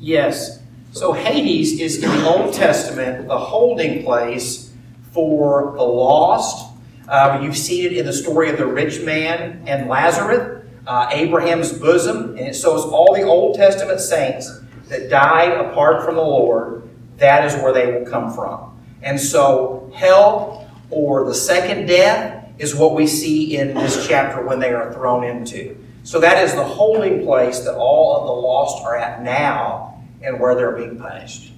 [0.00, 0.58] Yes.
[0.92, 4.70] So Hades is in the Old Testament the holding place
[5.12, 6.66] for the lost.
[7.08, 10.59] Uh, you've seen it in the story of the rich man and Lazarus,
[10.90, 14.50] uh, Abraham's bosom, and it shows all the Old Testament saints
[14.88, 16.82] that died apart from the Lord.
[17.18, 18.76] That is where they will come from.
[19.00, 24.58] And so hell or the second death is what we see in this chapter when
[24.58, 25.76] they are thrown into.
[26.02, 30.40] So that is the holding place that all of the lost are at now and
[30.40, 31.52] where they're being punished.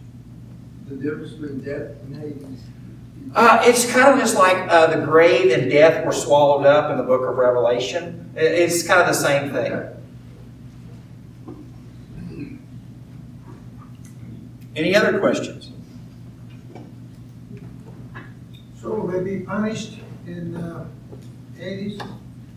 [0.89, 2.61] The difference between death and Hades.
[3.35, 6.99] Uh, it's kind of just like uh, the grave and death were swallowed up in
[6.99, 8.31] the book of Revelation.
[8.37, 9.89] It's kind of the same thing.
[14.77, 15.71] Any other questions?
[18.81, 20.87] So will they be punished in uh,
[21.57, 22.01] Hades?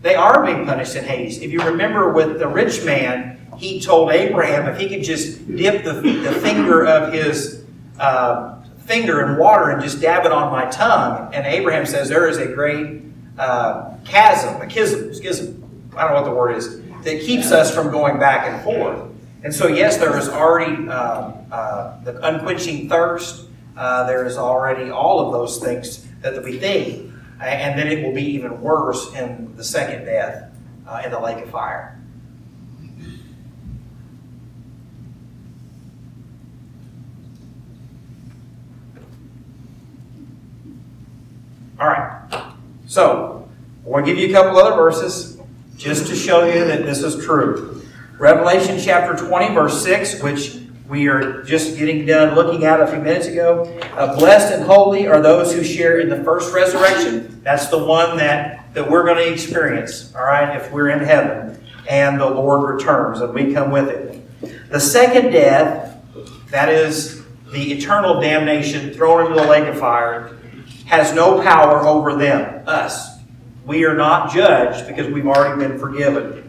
[0.02, 1.40] They are being punished in Hades.
[1.40, 5.84] If you remember with the rich man, he told Abraham if he could just dip
[5.84, 7.64] the, the finger of his
[7.98, 8.55] uh,
[8.86, 11.34] finger in water and just dab it on my tongue.
[11.34, 13.02] And Abraham says there is a great
[13.38, 17.74] uh, chasm, a schism, schism, I don't know what the word is, that keeps us
[17.74, 19.10] from going back and forth.
[19.42, 23.46] And so, yes, there is already uh, uh, the unquenching thirst.
[23.76, 27.12] Uh, there is already all of those things that we think.
[27.40, 30.50] And then it will be even worse in the second death
[30.86, 31.92] uh, in the lake of fire.
[41.78, 42.16] All right.
[42.96, 43.46] So,
[43.84, 45.38] I want to give you a couple other verses
[45.76, 47.82] just to show you that this is true.
[48.18, 52.98] Revelation chapter 20, verse 6, which we are just getting done looking at a few
[52.98, 53.64] minutes ago.
[53.98, 57.42] Uh, Blessed and holy are those who share in the first resurrection.
[57.42, 61.62] That's the one that, that we're going to experience, all right, if we're in heaven.
[61.90, 64.70] and the Lord returns, and we come with it.
[64.70, 66.02] The second death,
[66.48, 70.35] that is the eternal damnation thrown into the lake of fire,
[70.86, 73.18] has no power over them, us.
[73.64, 76.42] We are not judged because we've already been forgiven.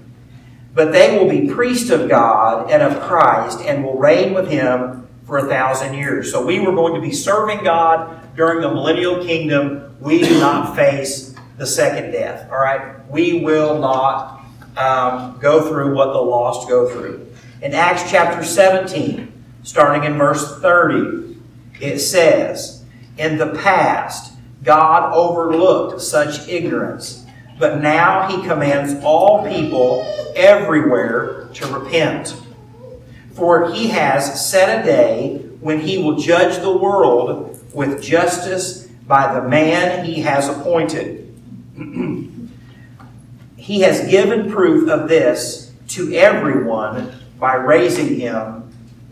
[0.74, 5.08] But they will be priests of God and of Christ and will reign with him
[5.26, 6.32] for a thousand years.
[6.32, 9.98] So we were going to be serving God during the millennial kingdom.
[10.00, 12.50] We do not face the second death.
[12.52, 13.10] All right?
[13.10, 14.46] We will not
[14.78, 17.28] um, go through what the lost go through.
[17.64, 21.38] In Acts chapter 17, starting in verse 30,
[21.82, 22.77] it says,
[23.18, 27.26] In the past, God overlooked such ignorance,
[27.58, 30.04] but now he commands all people
[30.36, 32.36] everywhere to repent.
[33.34, 39.34] For he has set a day when he will judge the world with justice by
[39.34, 41.24] the man he has appointed.
[43.58, 48.67] he has given proof of this to everyone by raising him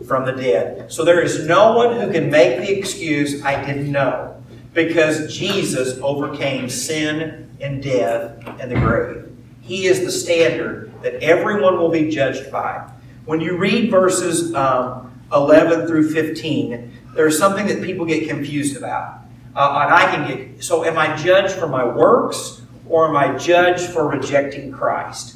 [0.06, 0.92] from the dead.
[0.92, 4.36] So there is no one who can make the excuse, I didn't know
[4.76, 9.34] because Jesus overcame sin and death and the grave.
[9.62, 12.88] He is the standard that everyone will be judged by.
[13.24, 19.20] When you read verses um, 11 through 15, there's something that people get confused about.
[19.56, 23.36] Uh, and I can get so am I judged for my works or am I
[23.38, 25.35] judged for rejecting Christ?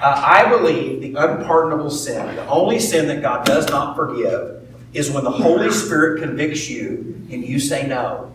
[0.00, 5.10] Uh, I believe the unpardonable sin, the only sin that God does not forgive, is
[5.10, 8.32] when the Holy Spirit convicts you and you say no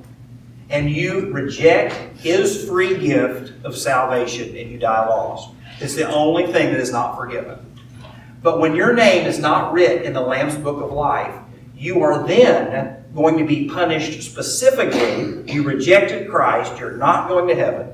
[0.71, 5.50] and you reject His free gift of salvation and you die lost.
[5.80, 7.60] It's the only thing that is not forgiven.
[8.41, 11.36] But when your name is not written in the Lamb's Book of Life,
[11.76, 15.52] you are then going to be punished specifically.
[15.52, 17.91] You rejected Christ, you're not going to heaven.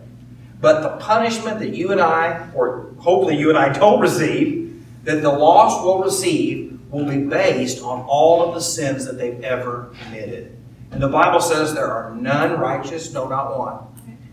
[0.60, 5.22] But the punishment that you and I, or hopefully you and I don't receive, that
[5.22, 9.94] the lost will receive, will be based on all of the sins that they've ever
[10.04, 10.58] committed.
[10.92, 13.80] And the Bible says there are none righteous, no, not one.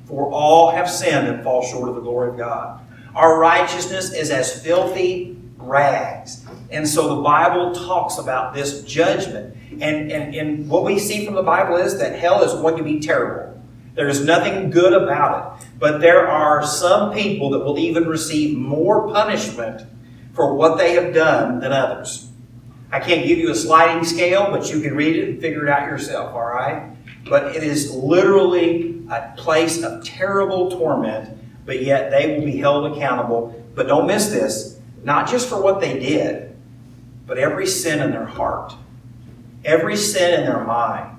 [0.06, 2.80] For all have sinned and fall short of the glory of God.
[3.14, 6.44] Our righteousness is as filthy rags.
[6.70, 9.56] And so the Bible talks about this judgment.
[9.80, 12.84] And, and, and what we see from the Bible is that hell is going to
[12.84, 13.53] be terrible.
[13.94, 15.68] There is nothing good about it.
[15.78, 19.87] But there are some people that will even receive more punishment
[20.35, 22.30] for what they have done than others.
[22.90, 25.70] I can't give you a sliding scale, but you can read it and figure it
[25.70, 26.90] out yourself, all right?
[27.28, 32.96] But it is literally a place of terrible torment, but yet they will be held
[32.96, 33.64] accountable.
[33.74, 36.57] But don't miss this not just for what they did,
[37.26, 38.74] but every sin in their heart,
[39.64, 41.13] every sin in their mind,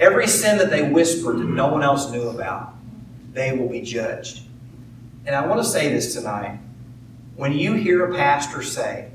[0.00, 2.74] every sin that they whispered that no one else knew about,
[3.32, 4.42] they will be judged.
[5.26, 6.58] And I want to say this tonight.
[7.36, 9.10] When you hear a pastor say,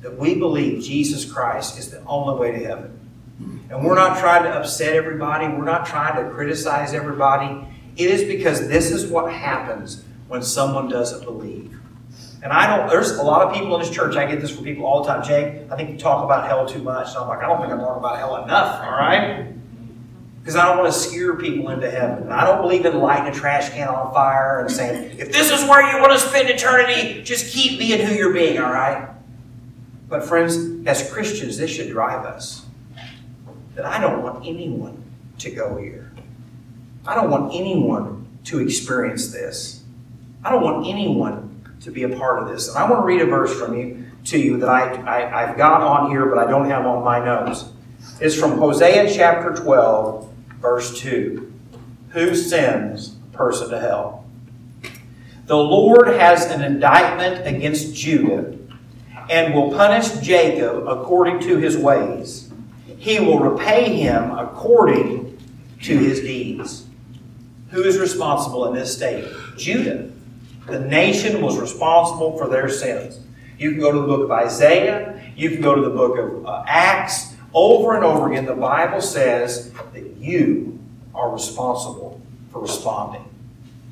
[0.00, 2.96] that we believe Jesus Christ is the only way to heaven.
[3.70, 7.66] And we're not trying to upset everybody, we're not trying to criticize everybody.
[7.96, 11.78] It is because this is what happens when someone doesn't believe.
[12.42, 14.64] And I don't, there's a lot of people in this church, I get this from
[14.64, 15.22] people all the time.
[15.22, 17.08] Jake, I think you talk about hell too much.
[17.08, 19.52] And I'm like, I don't think I'm talking about hell enough, all right?
[20.40, 22.32] Because I don't want to scare people into heaven.
[22.32, 25.68] I don't believe in lighting a trash can on fire and saying, if this is
[25.68, 29.10] where you want to spend eternity, just keep being who you're being, all right?
[30.08, 32.64] But, friends, as Christians, this should drive us
[33.74, 35.02] that I don't want anyone
[35.38, 36.12] to go here.
[37.06, 39.82] I don't want anyone to experience this.
[40.44, 42.68] I don't want anyone to be a part of this.
[42.68, 45.56] And I want to read a verse from you to you that I, I, have
[45.56, 47.64] got on here, but I don't have on my notes.
[48.20, 50.29] It's from Hosea chapter 12,
[50.60, 51.52] verse 2.
[52.10, 54.24] Who sends a person to hell?
[55.46, 58.56] The Lord has an indictment against Judah
[59.28, 62.52] and will punish Jacob according to his ways.
[62.98, 65.38] He will repay him according
[65.82, 66.86] to his deeds.
[67.70, 69.24] Who is responsible in this state?
[69.56, 70.10] Judah.
[70.66, 73.20] The nation was responsible for their sins.
[73.58, 76.46] You can go to the book of Isaiah, you can go to the book of
[76.46, 77.29] uh, Acts.
[77.52, 80.78] Over and over again, the Bible says that you
[81.14, 82.20] are responsible
[82.52, 83.24] for responding.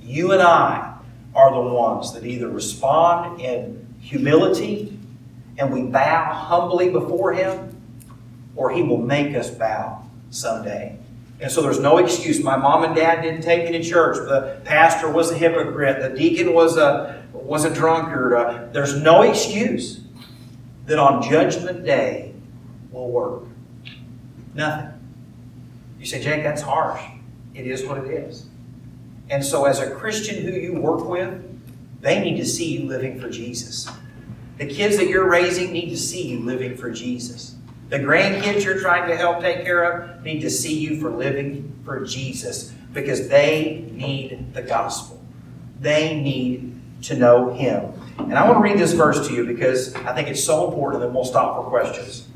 [0.02, 0.96] You and I
[1.34, 4.98] are the ones that either respond in humility
[5.58, 7.76] and we bow humbly before Him,
[8.54, 10.96] or He will make us bow someday.
[11.40, 12.42] And so there's no excuse.
[12.42, 14.16] My mom and dad didn't take me to church.
[14.16, 16.00] The pastor was a hypocrite.
[16.00, 18.34] The deacon was a, was a drunkard.
[18.34, 20.00] Uh, there's no excuse
[20.86, 22.27] that on Judgment Day
[22.90, 23.42] will work.
[24.54, 24.92] Nothing.
[25.98, 27.02] You say, Jake, that's harsh.
[27.54, 28.46] It is what it is.
[29.30, 31.44] And so, as a Christian who you work with,
[32.00, 33.88] they need to see you living for Jesus.
[34.58, 37.56] The kids that you're raising need to see you living for Jesus.
[37.88, 41.80] The grandkids you're trying to help take care of need to see you for living
[41.84, 45.22] for Jesus because they need the gospel.
[45.80, 47.92] They need to know Him.
[48.18, 51.02] And I want to read this verse to you because I think it's so important,
[51.02, 52.27] and then we'll stop for questions.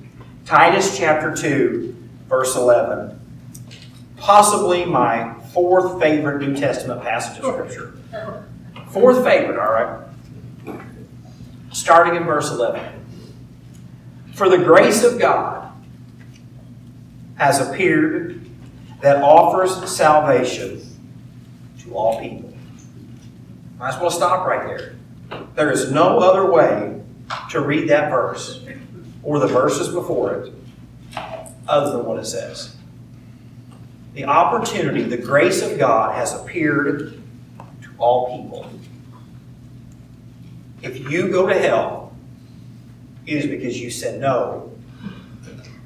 [0.45, 1.95] Titus chapter 2,
[2.28, 3.18] verse 11.
[4.16, 7.95] Possibly my fourth favorite New Testament passage of Scripture.
[8.88, 10.78] Fourth favorite, all right?
[11.72, 12.82] Starting in verse 11.
[14.34, 15.72] For the grace of God
[17.36, 18.45] has appeared
[19.01, 20.80] that offers salvation
[21.80, 22.53] to all people.
[23.78, 24.95] Just want to stop right there.
[25.55, 27.01] There is no other way
[27.51, 28.62] to read that verse
[29.23, 30.53] or the verses before it
[31.68, 32.77] other than what it says.
[34.14, 37.23] The opportunity, the grace of God has appeared
[37.83, 38.68] to all people.
[40.83, 42.14] If you go to hell,
[43.27, 44.70] it is because you said no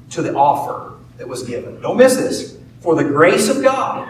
[0.09, 1.79] to the offer that was given.
[1.81, 2.57] Don't miss this.
[2.81, 4.09] For the grace of God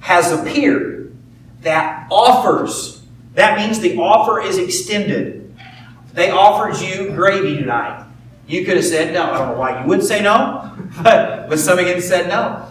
[0.00, 1.16] has appeared
[1.62, 3.02] that offers.
[3.34, 5.39] That means the offer is extended.
[6.12, 8.06] They offered you gravy tonight.
[8.46, 9.30] You could have said no.
[9.30, 12.66] I don't know why you would say no, but, but some of you said no.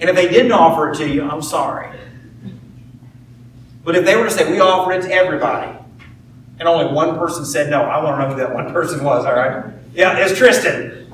[0.00, 1.98] And if they didn't offer it to you, I'm sorry.
[3.84, 5.76] But if they were to say, we offered it to everybody,
[6.58, 9.24] and only one person said no, I want to know who that one person was,
[9.24, 9.72] all right?
[9.94, 11.12] Yeah, it's Tristan.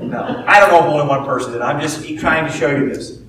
[0.00, 1.62] No, I don't know if only one person did.
[1.62, 3.20] I'm just trying to show you this.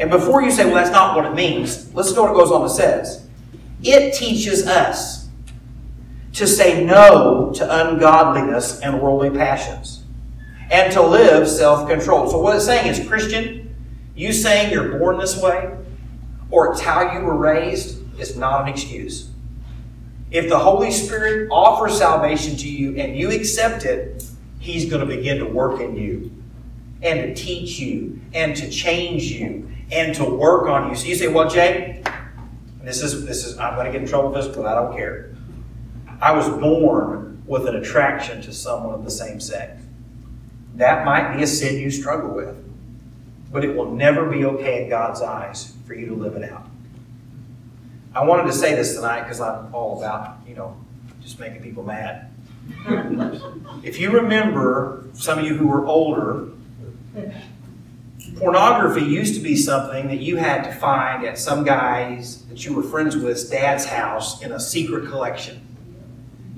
[0.00, 2.50] And before you say, well, that's not what it means, listen to what it goes
[2.50, 3.26] on to says.
[3.82, 5.17] It teaches us
[6.38, 10.04] to say no to ungodliness and worldly passions
[10.70, 12.30] and to live self controlled.
[12.30, 13.74] So, what it's saying is, Christian,
[14.14, 15.76] you saying you're born this way
[16.50, 19.30] or it's how you were raised is not an excuse.
[20.30, 24.24] If the Holy Spirit offers salvation to you and you accept it,
[24.60, 26.30] He's going to begin to work in you
[27.02, 30.96] and to teach you and to change you and to work on you.
[30.96, 32.02] So you say, well, Jay,
[32.82, 34.96] this is this is I'm going to get in trouble with this, but I don't
[34.96, 35.34] care.
[36.20, 39.82] I was born with an attraction to someone of the same sex.
[40.74, 42.56] That might be a sin you struggle with,
[43.52, 46.68] but it will never be okay in God's eyes for you to live it out.
[48.14, 50.76] I wanted to say this tonight because I'm all about, you know,
[51.22, 52.30] just making people mad.
[53.82, 56.48] if you remember, some of you who were older,
[58.38, 62.74] pornography used to be something that you had to find at some guy's that you
[62.74, 65.67] were friends with's dad's house in a secret collection.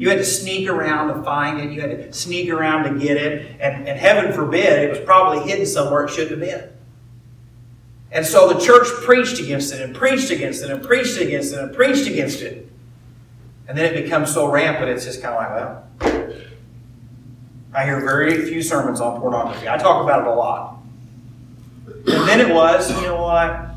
[0.01, 1.74] You had to sneak around to find it.
[1.74, 3.61] You had to sneak around to get it.
[3.61, 6.70] And, and heaven forbid, it was probably hidden somewhere it shouldn't have been.
[8.11, 11.59] And so the church preached against it and preached against it and preached against it
[11.59, 12.66] and preached against it.
[13.68, 16.34] And then it becomes so rampant, it's just kind of like, well,
[17.74, 19.68] I hear very few sermons on pornography.
[19.68, 20.78] I talk about it a lot.
[21.86, 23.68] And then it was, you know what?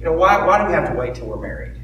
[0.00, 1.80] You know, why, why do we have to wait till we're married?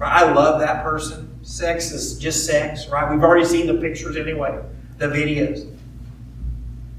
[0.00, 1.30] I love that person.
[1.44, 3.10] Sex is just sex, right?
[3.10, 4.58] We've already seen the pictures anyway,
[4.96, 5.70] the videos.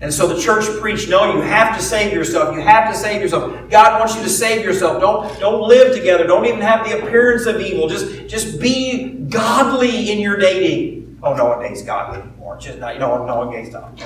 [0.01, 2.55] And so the church preached, no, you have to save yourself.
[2.55, 3.69] You have to save yourself.
[3.71, 5.01] God wants you to save yourself.
[5.01, 6.27] Don't, don't live together.
[6.27, 7.89] Don't even have the appearance of evil.
[7.89, 11.19] Just, just be godly in your dating.
[11.23, 12.57] Oh, no one dates godly anymore.
[12.57, 14.05] Just not, you know, no one dates godly.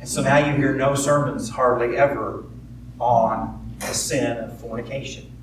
[0.00, 2.44] And so now you hear no sermons hardly ever
[3.00, 5.33] on the sin of fornication.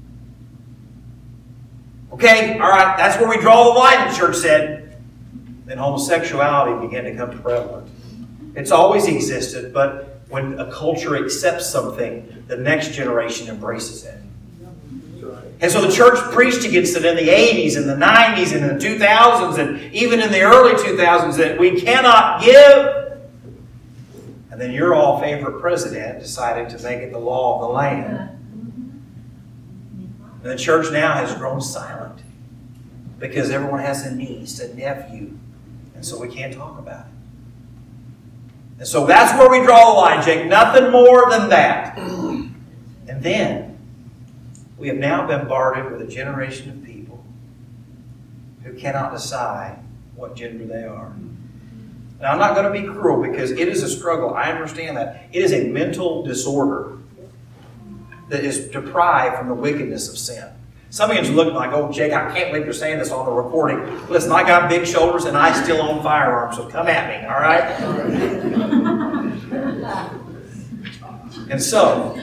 [2.13, 4.97] Okay, all right, that's where we draw the line, the church said.
[5.65, 7.89] Then homosexuality began to come prevalent.
[8.55, 14.17] It's always existed, but when a culture accepts something, the next generation embraces it.
[15.61, 18.83] And so the church preached against it in the 80s and the 90s and the
[18.83, 23.21] 2000s and even in the early 2000s that we cannot give.
[24.49, 28.29] And then your all favorite president decided to make it the law of the land.
[30.43, 32.00] And the church now has grown silent
[33.21, 35.37] because everyone has a niece, a nephew,
[35.93, 37.11] and so we can't talk about it.
[38.79, 40.47] And so that's where we draw the line, Jake.
[40.47, 41.97] Nothing more than that.
[41.99, 43.77] And then
[44.75, 47.23] we have now bombarded with a generation of people
[48.63, 49.77] who cannot decide
[50.15, 51.13] what gender they are.
[52.19, 54.33] Now, I'm not going to be cruel because it is a struggle.
[54.33, 55.27] I understand that.
[55.31, 56.97] It is a mental disorder
[58.29, 60.51] that is deprived from the wickedness of sin.
[60.91, 63.31] Some of you look like, oh, Jake, I can't believe you're saying this on the
[63.31, 63.79] recording.
[64.09, 67.39] Listen, I got big shoulders and I still own firearms, so come at me, all
[67.39, 67.61] right?
[71.49, 72.21] and so,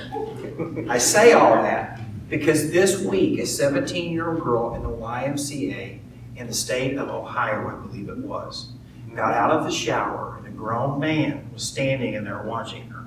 [0.87, 1.99] I say all that
[2.29, 5.99] because this week a 17 year old girl in the YMCA
[6.37, 8.73] in the state of Ohio, I believe it was,
[9.16, 13.07] got out of the shower, and a grown man was standing in there watching her.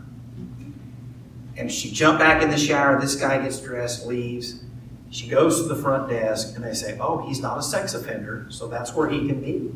[1.56, 3.00] And she jumped back in the shower.
[3.00, 4.64] This guy gets dressed, leaves.
[5.12, 8.48] She goes to the front desk, and they say, Oh, he's not a sex offender,
[8.50, 9.70] so that's where he can be.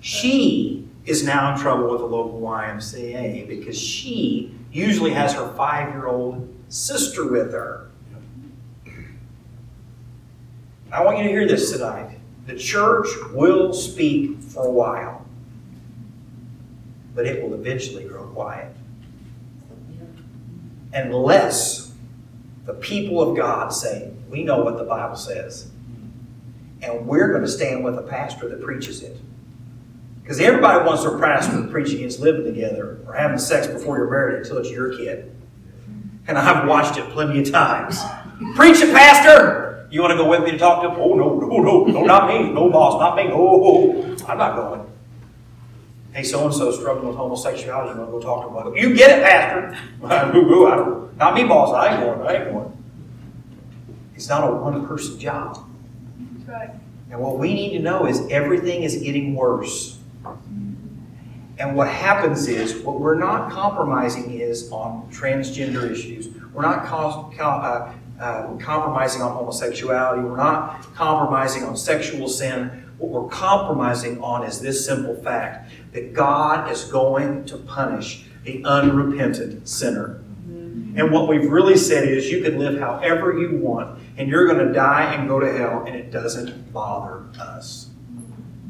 [0.00, 5.92] She is now in trouble with the local YMCA because she usually has her five
[5.92, 7.90] year old sister with her.
[10.92, 12.18] I want you to hear this tonight.
[12.46, 15.26] The church will speak for a while,
[17.14, 18.74] but it will eventually grow quiet.
[20.92, 21.81] Unless
[22.64, 25.70] the people of God say, We know what the Bible says,
[26.80, 29.16] and we're going to stand with a pastor that preaches it.
[30.22, 34.10] Because everybody wants their pastor to preach against living together or having sex before you're
[34.10, 35.34] married until it's your kid.
[36.28, 38.00] And I've watched it plenty of times.
[38.54, 39.88] Preach it, Pastor!
[39.90, 40.96] You want to go with me to talk to him?
[40.98, 42.50] Oh, no, no, no, no, not me.
[42.50, 43.30] No, boss, not me.
[43.32, 44.91] Oh, I'm not going.
[46.12, 47.94] Hey, so and so struggling with homosexuality.
[47.94, 48.76] You want to go talk to him?
[48.76, 49.78] You get it, Pastor.
[50.04, 51.72] I don't, not me, boss.
[51.72, 52.28] I ain't going.
[52.28, 52.84] I ain't going.
[54.14, 55.66] It's not a one person job.
[56.46, 56.70] Right.
[57.10, 59.98] And what we need to know is everything is getting worse.
[61.58, 66.28] And what happens is, what we're not compromising is on transgender issues.
[66.52, 70.22] We're not uh, uh, compromising on homosexuality.
[70.22, 72.81] We're not compromising on sexual sin.
[73.02, 78.64] What we're compromising on is this simple fact that God is going to punish the
[78.64, 80.22] unrepentant sinner.
[80.48, 81.00] Mm-hmm.
[81.00, 84.64] And what we've really said is you can live however you want, and you're going
[84.64, 87.81] to die and go to hell, and it doesn't bother us.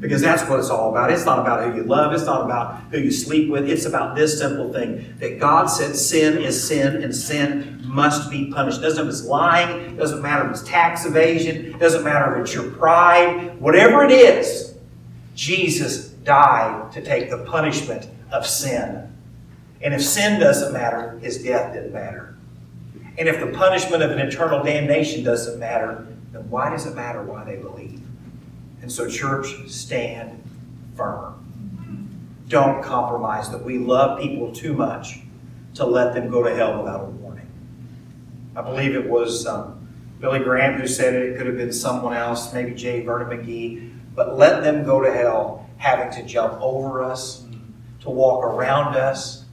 [0.03, 1.13] Because that's what it's all about.
[1.13, 3.69] It's not about who you love, it's not about who you sleep with.
[3.69, 8.51] It's about this simple thing that God said sin is sin, and sin must be
[8.51, 8.81] punished.
[8.81, 12.53] Doesn't matter if it's lying, doesn't matter if it's tax evasion, doesn't matter if it's
[12.53, 14.75] your pride, whatever it is,
[15.35, 19.09] Jesus died to take the punishment of sin.
[19.81, 22.35] And if sin doesn't matter, his death didn't matter.
[23.17, 27.23] And if the punishment of an eternal damnation doesn't matter, then why does it matter
[27.23, 28.02] why they believe?
[28.83, 30.43] And so, church, stand
[30.97, 31.39] firm.
[32.49, 35.21] Don't compromise that we love people too much
[35.75, 37.47] to let them go to hell without a warning.
[38.57, 39.87] I believe it was um,
[40.19, 41.31] Billy Graham who said it.
[41.31, 43.05] It could have been someone else, maybe J.
[43.05, 43.93] Vernon McGee.
[44.13, 47.45] But let them go to hell having to jump over us,
[48.01, 49.45] to walk around us.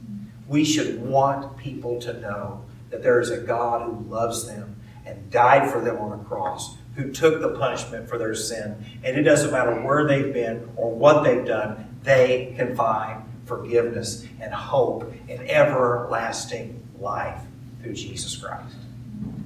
[0.49, 4.75] We should want people to know that there is a God who loves them
[5.05, 8.75] and died for them on a cross, who took the punishment for their sin.
[9.03, 14.25] And it doesn't matter where they've been or what they've done, they can find forgiveness
[14.39, 17.41] and hope and everlasting life
[17.81, 18.75] through Jesus Christ.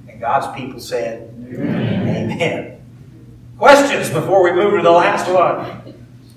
[0.08, 2.32] And God's people said, Amen.
[2.32, 2.80] Amen.
[3.58, 5.94] Questions before we move to the last one?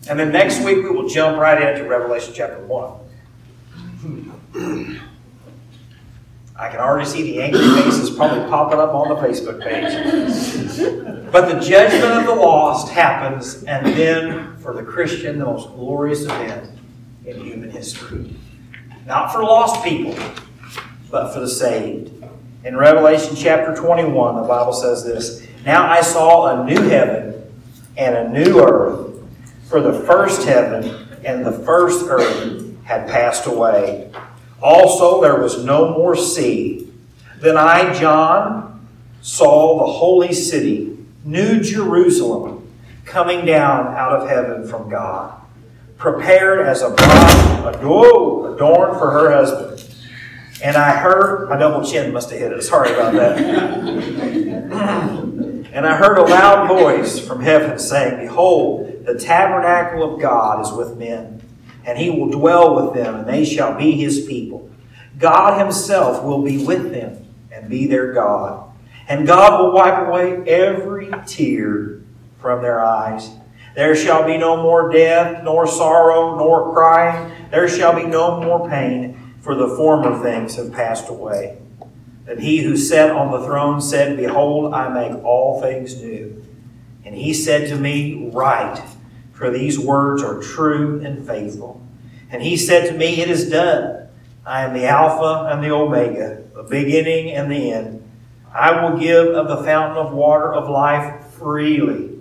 [0.09, 4.99] And then next week we will jump right into Revelation chapter 1.
[6.59, 11.31] I can already see the angry faces probably popping up on the Facebook page.
[11.31, 16.23] But the judgment of the lost happens, and then for the Christian, the most glorious
[16.23, 16.69] event
[17.25, 18.35] in human history.
[19.05, 20.15] Not for lost people,
[21.09, 22.11] but for the saved.
[22.65, 27.41] In Revelation chapter 21, the Bible says this Now I saw a new heaven
[27.95, 29.15] and a new earth,
[29.69, 34.11] for the first heaven and the first earth had passed away.
[34.61, 36.87] Also, there was no more sea.
[37.39, 38.87] Then I, John,
[39.21, 42.67] saw the holy city, New Jerusalem,
[43.05, 45.41] coming down out of heaven from God,
[45.97, 49.85] prepared as a bride adorned for her husband.
[50.61, 52.61] And I heard, my double chin must have hit it.
[52.63, 53.37] Sorry about that.
[55.71, 60.71] and I heard a loud voice from heaven saying, Behold, the tabernacle of God is
[60.73, 61.38] with men,
[61.89, 64.69] and he will dwell with them, and they shall be his people.
[65.17, 68.71] God himself will be with them and be their God.
[69.07, 72.01] And God will wipe away every tear
[72.39, 73.31] from their eyes.
[73.75, 77.49] There shall be no more death, nor sorrow, nor crying.
[77.49, 81.57] There shall be no more pain for the former things have passed away.
[82.27, 86.45] And he who sat on the throne said, Behold, I make all things new.
[87.03, 88.79] And he said to me, Write,
[89.39, 91.81] for these words are true and faithful.
[92.29, 94.09] And he said to me, It is done.
[94.45, 98.03] I am the Alpha and the Omega, the beginning and the end.
[98.53, 102.17] I will give of the fountain of water of life freely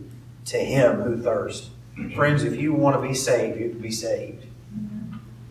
[0.46, 1.70] to him who thirsts.
[2.14, 4.46] Friends, if you want to be saved, you can be saved.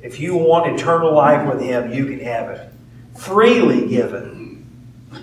[0.02, 2.72] If you want eternal life with Him, you can have it.
[3.18, 4.66] Freely given.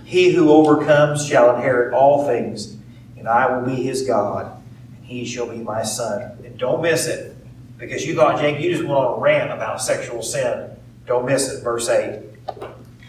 [0.04, 2.76] He who overcomes shall inherit all things,
[3.16, 4.62] and I will be his God,
[5.04, 6.22] he shall be my son.
[6.44, 7.36] And don't miss it,
[7.78, 10.70] because you thought, Jake, you just went on a rant about sexual sin.
[11.06, 12.22] Don't miss it, verse 8.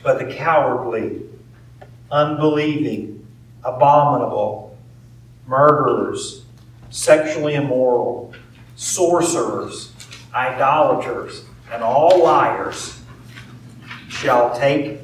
[0.03, 1.21] But the cowardly,
[2.11, 3.25] unbelieving,
[3.63, 4.77] abominable,
[5.47, 6.43] murderers,
[6.89, 8.33] sexually immoral,
[8.75, 9.91] sorcerers,
[10.33, 13.01] idolaters, and all liars
[14.09, 14.99] shall take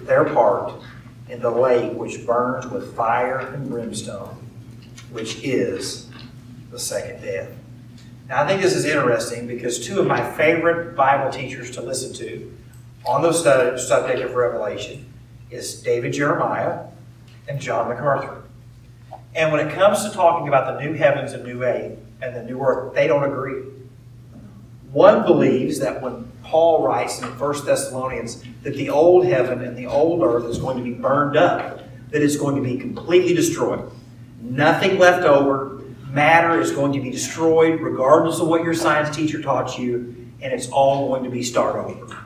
[0.00, 0.72] their part
[1.28, 4.36] in the lake which burns with fire and brimstone,
[5.10, 6.07] which is
[6.70, 7.50] the second death.
[8.28, 12.12] Now, I think this is interesting because two of my favorite Bible teachers to listen
[12.14, 12.54] to
[13.06, 15.12] on the subject of Revelation
[15.50, 16.84] is David Jeremiah
[17.48, 18.42] and John MacArthur.
[19.34, 22.42] And when it comes to talking about the new heavens and new earth and the
[22.42, 23.62] new earth, they don't agree.
[24.92, 29.86] One believes that when Paul writes in 1 Thessalonians that the old heaven and the
[29.86, 33.90] old earth is going to be burned up, that it's going to be completely destroyed.
[34.40, 35.77] Nothing left over.
[36.10, 40.52] Matter is going to be destroyed regardless of what your science teacher taught you, and
[40.52, 42.16] it's all going to be start over.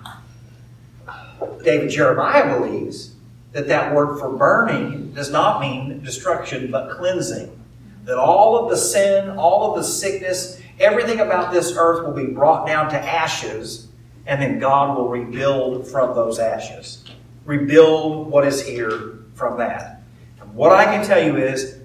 [1.64, 3.14] David Jeremiah believes
[3.52, 7.58] that that word for burning does not mean destruction, but cleansing.
[8.04, 12.32] That all of the sin, all of the sickness, everything about this earth will be
[12.32, 13.88] brought down to ashes,
[14.26, 17.04] and then God will rebuild from those ashes.
[17.44, 20.02] Rebuild what is here from that.
[20.40, 21.78] And what I can tell you is,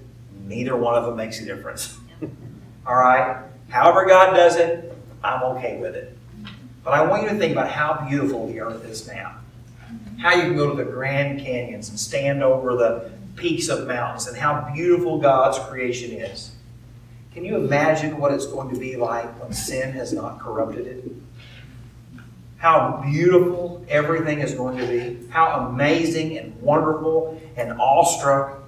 [0.48, 1.96] neither one of them makes a difference.
[2.86, 3.44] All right?
[3.68, 6.16] However God does it, I'm okay with it.
[6.82, 9.38] But I want you to think about how beautiful the earth is now
[10.18, 14.26] how you can go to the Grand Canyons and stand over the peaks of mountains
[14.26, 16.52] and how beautiful God's creation is.
[17.32, 21.04] Can you imagine what it's going to be like when sin has not corrupted it?
[22.56, 25.28] How beautiful everything is going to be.
[25.28, 28.60] How amazing and wonderful and awestruck.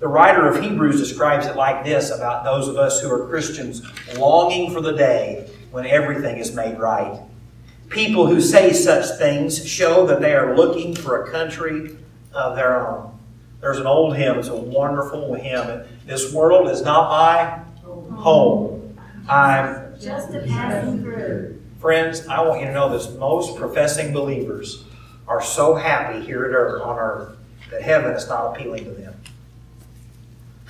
[0.00, 3.82] The writer of Hebrews describes it like this about those of us who are Christians
[4.16, 7.20] longing for the day when everything is made right.
[7.88, 11.96] People who say such things show that they are looking for a country
[12.32, 13.18] of their own.
[13.60, 15.82] There's an old hymn, it's a wonderful hymn.
[16.06, 18.96] This world is not my home.
[19.28, 21.60] I'm Just a passing through.
[21.80, 23.12] Friends, I want you to know this.
[23.16, 24.84] Most professing believers
[25.26, 27.36] are so happy here at earth, on earth
[27.70, 29.14] that heaven is not appealing to them.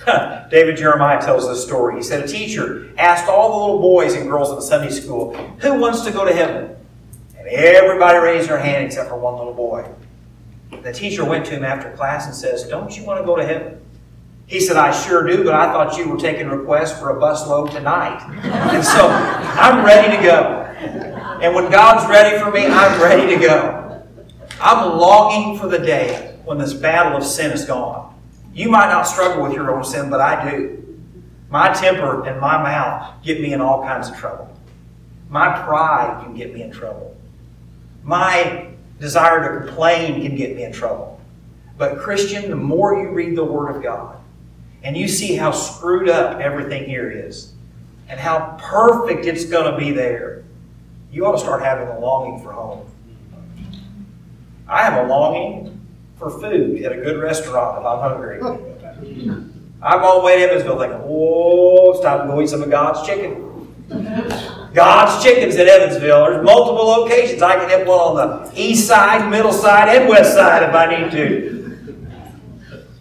[0.49, 1.97] David Jeremiah tells this story.
[1.97, 5.33] He said, A teacher asked all the little boys and girls in the Sunday school,
[5.59, 6.75] Who wants to go to heaven?
[7.37, 9.87] And everybody raised their hand except for one little boy.
[10.83, 13.45] The teacher went to him after class and says, Don't you want to go to
[13.45, 13.81] heaven?
[14.47, 17.71] He said, I sure do, but I thought you were taking requests for a busload
[17.71, 18.19] tonight.
[18.69, 20.63] And so I'm ready to go.
[21.41, 24.05] And when God's ready for me, I'm ready to go.
[24.61, 28.08] I'm longing for the day when this battle of sin is gone.
[28.53, 30.75] You might not struggle with your own sin, but I do.
[31.49, 34.55] My temper and my mouth get me in all kinds of trouble.
[35.29, 37.15] My pride can get me in trouble.
[38.03, 38.69] My
[38.99, 41.19] desire to complain can get me in trouble.
[41.77, 44.17] But, Christian, the more you read the Word of God
[44.83, 47.53] and you see how screwed up everything here is
[48.09, 50.43] and how perfect it's going to be there,
[51.11, 52.85] you ought to start having a longing for home.
[54.67, 55.78] I have a longing
[56.19, 58.39] for food at a good restaurant if I'm hungry.
[58.39, 63.07] The way oh, to Evansville thinking, oh, it's time to go eat some of God's
[63.07, 63.45] chicken.
[64.73, 66.25] God's Chickens at Evansville.
[66.25, 67.41] There's multiple locations.
[67.41, 71.01] I can hit one on the east side, middle side, and west side if I
[71.01, 71.57] need to.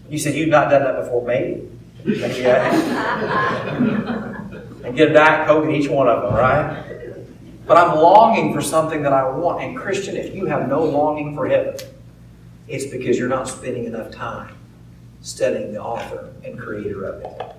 [0.08, 1.68] You said you've not done that before, maybe.
[4.84, 6.84] and get a Diet Coke in each one of them, right?
[7.66, 9.62] But I'm longing for something that I want.
[9.62, 11.76] And Christian, if you have no longing for heaven,
[12.68, 14.54] it's because you're not spending enough time
[15.20, 17.56] studying the author and creator of it.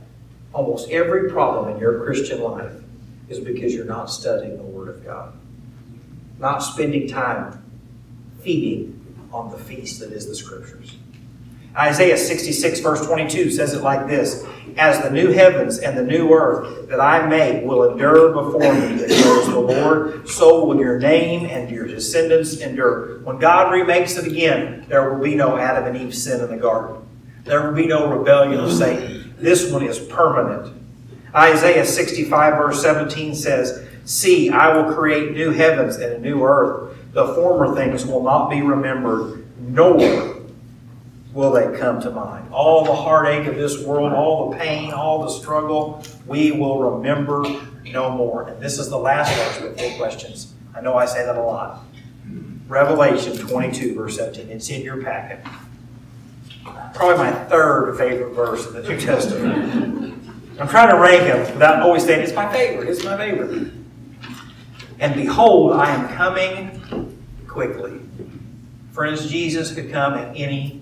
[0.54, 2.74] Almost every problem in your Christian life
[3.28, 5.34] is because you're not studying the Word of God.
[6.40, 7.64] Not spending time
[8.42, 8.96] feeding
[9.32, 10.96] on the feast that is the Scriptures.
[11.76, 14.46] Isaiah 66, verse 22 says it like this
[14.78, 18.98] As the new heavens and the new earth that I make will endure before me,
[18.98, 23.20] declares the Lord, so will your name and your descendants endure.
[23.20, 26.58] When God remakes it again, there will be no Adam and Eve sin in the
[26.58, 27.06] garden.
[27.44, 29.34] There will be no rebellion of Satan.
[29.38, 30.76] This one is permanent.
[31.34, 36.98] Isaiah 65, verse 17 says, See, I will create new heavens and a new earth.
[37.14, 40.39] The former things will not be remembered, nor
[41.40, 42.46] will they come to mind.
[42.52, 47.46] All the heartache of this world, all the pain, all the struggle, we will remember
[47.86, 48.50] no more.
[48.50, 50.54] And this is the last verse with four questions.
[50.76, 51.86] I know I say that a lot.
[52.68, 54.50] Revelation 22, verse 17.
[54.50, 55.40] It's in your packet.
[56.94, 60.22] Probably my third favorite verse in the New Testament.
[60.60, 63.72] I'm trying to rank them without always saying, it's my favorite, it's my favorite.
[65.00, 67.18] And behold, I am coming
[67.48, 68.02] quickly.
[68.92, 70.82] Friends, Jesus could come at any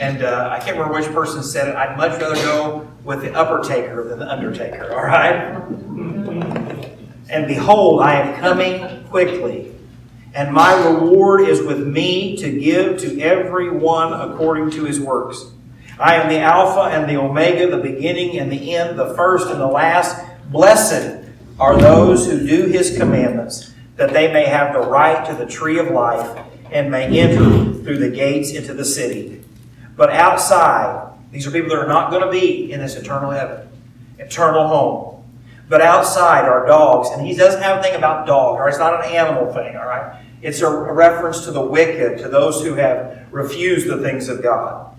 [0.00, 1.74] And uh, I can't remember which person said it.
[1.74, 5.56] I'd much rather go with the upper taker than the undertaker, all right?
[7.28, 9.74] And behold, I am coming quickly.
[10.34, 15.46] And my reward is with me to give to every one according to his works.
[15.98, 19.60] I am the Alpha and the Omega, the beginning and the end, the first and
[19.60, 20.24] the last.
[20.50, 21.28] Blessed
[21.58, 25.78] are those who do his commandments, that they may have the right to the tree
[25.78, 26.38] of life
[26.72, 29.42] and may enter through the gates into the city.
[29.96, 33.68] But outside, these are people that are not going to be in this eternal heaven,
[34.18, 35.24] eternal home.
[35.68, 39.04] But outside are dogs, and he doesn't have a thing about dog, or it's not
[39.04, 40.24] an animal thing, all right?
[40.40, 44.96] It's a reference to the wicked, to those who have refused the things of God.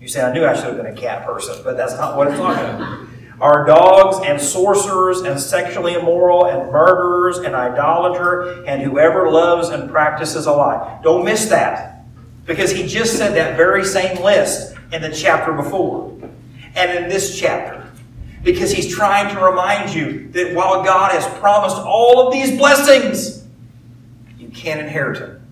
[0.00, 2.28] You say, I knew I should have been a cat person, but that's not what
[2.28, 3.08] it's talking about.
[3.44, 9.90] Are dogs and sorcerers and sexually immoral and murderers and idolater and whoever loves and
[9.90, 10.98] practices a lie.
[11.02, 12.06] Don't miss that.
[12.46, 16.18] Because he just said that very same list in the chapter before.
[16.74, 17.86] And in this chapter.
[18.42, 23.44] Because he's trying to remind you that while God has promised all of these blessings,
[24.38, 25.46] you can't inherit them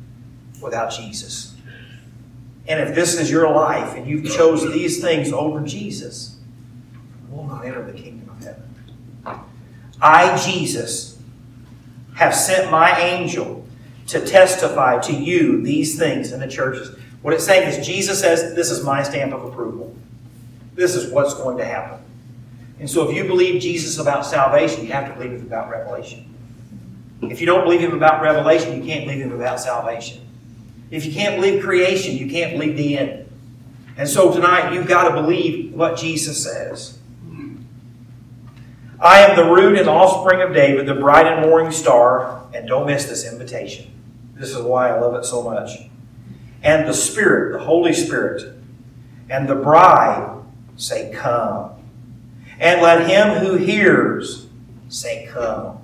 [0.62, 1.54] without Jesus.
[2.66, 6.31] And if this is your life and you've chosen these things over Jesus,
[7.32, 9.44] will not enter the kingdom of heaven.
[10.00, 11.18] I, Jesus,
[12.16, 13.64] have sent my angel
[14.08, 16.96] to testify to you these things in the churches.
[17.22, 19.94] What it's saying is Jesus says, This is my stamp of approval.
[20.74, 22.00] This is what's going to happen.
[22.80, 26.28] And so if you believe Jesus about salvation, you have to believe him about revelation.
[27.22, 30.26] If you don't believe him about revelation, you can't believe him about salvation.
[30.90, 33.30] If you can't believe creation, you can't believe the end.
[33.96, 36.98] And so tonight, you've got to believe what Jesus says.
[39.02, 42.46] I am the root and offspring of David, the bright and morning star.
[42.54, 43.90] And don't miss this invitation.
[44.34, 45.70] This is why I love it so much.
[46.62, 48.54] And the Spirit, the Holy Spirit,
[49.28, 50.40] and the bride
[50.76, 51.72] say, Come.
[52.60, 54.46] And let him who hears
[54.88, 55.78] say, Come.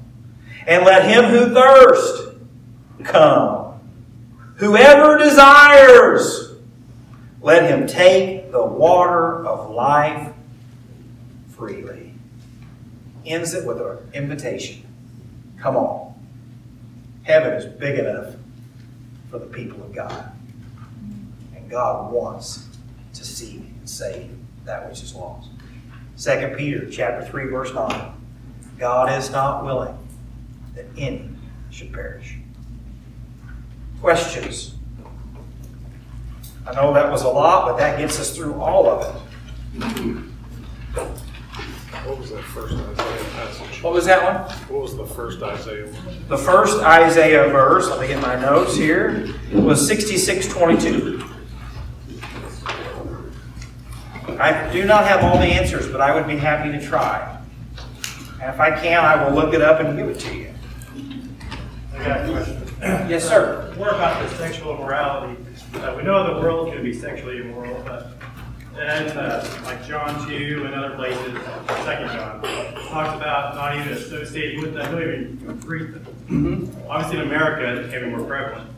[0.65, 2.37] And let him who thirst
[3.03, 3.81] come.
[4.57, 6.53] Whoever desires,
[7.41, 10.33] let him take the water of life
[11.49, 12.08] freely.
[13.29, 14.83] Ends it with an invitation.
[15.61, 16.15] Come on.
[17.25, 18.35] Heaven is big enough
[19.31, 20.33] for the people of God.
[21.55, 22.67] And God wants
[23.13, 24.31] to seek and save
[24.65, 25.51] that which is lost.
[26.17, 28.13] 2 Peter chapter 3, verse 9.
[28.79, 29.97] God is not willing
[30.75, 31.29] that any
[31.71, 32.39] should perish.
[34.01, 34.75] Questions?
[36.67, 40.29] I know that was a lot, but that gets us through all of it.
[42.09, 43.83] What was that first Isaiah passage?
[43.83, 44.59] What was that one?
[44.71, 46.29] What was the first Isaiah one?
[46.29, 51.23] The first Isaiah verse, let me get my notes here, was 6622.
[54.41, 57.39] I do not have all the answers, but I would be happy to try.
[58.41, 60.55] And if I can, I will look it up and give it to you.
[61.95, 62.65] I got a question.
[63.11, 63.75] Yes, sir.
[63.77, 65.37] More about the sexual immorality.
[65.75, 68.13] Uh, we know the world can be sexually immoral, but
[68.79, 71.33] then, uh, like John 2 and other places,
[71.85, 72.43] Second John,
[72.89, 76.85] talks about not even associating with them, don't even greet them.
[76.89, 78.71] Obviously, in America, it became more prevalent.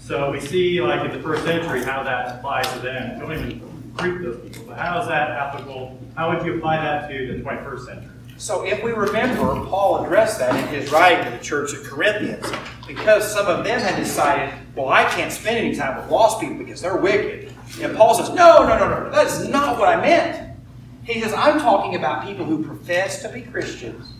[0.00, 3.20] So we see, like in the first century, how that applies to them.
[3.20, 4.64] Don't even greet those people.
[4.68, 6.00] But how is that applicable?
[6.16, 8.10] How would you apply that to the 21st century?
[8.36, 12.44] So if we remember, Paul addressed that in his writing to the church of Corinthians
[12.86, 16.56] because some of them had decided, well, I can't spend any time with lost people
[16.56, 17.51] because they're wicked.
[17.80, 20.56] And Paul says, no, no, no, no, that is not what I meant.
[21.04, 24.12] He says, I'm talking about people who profess to be Christians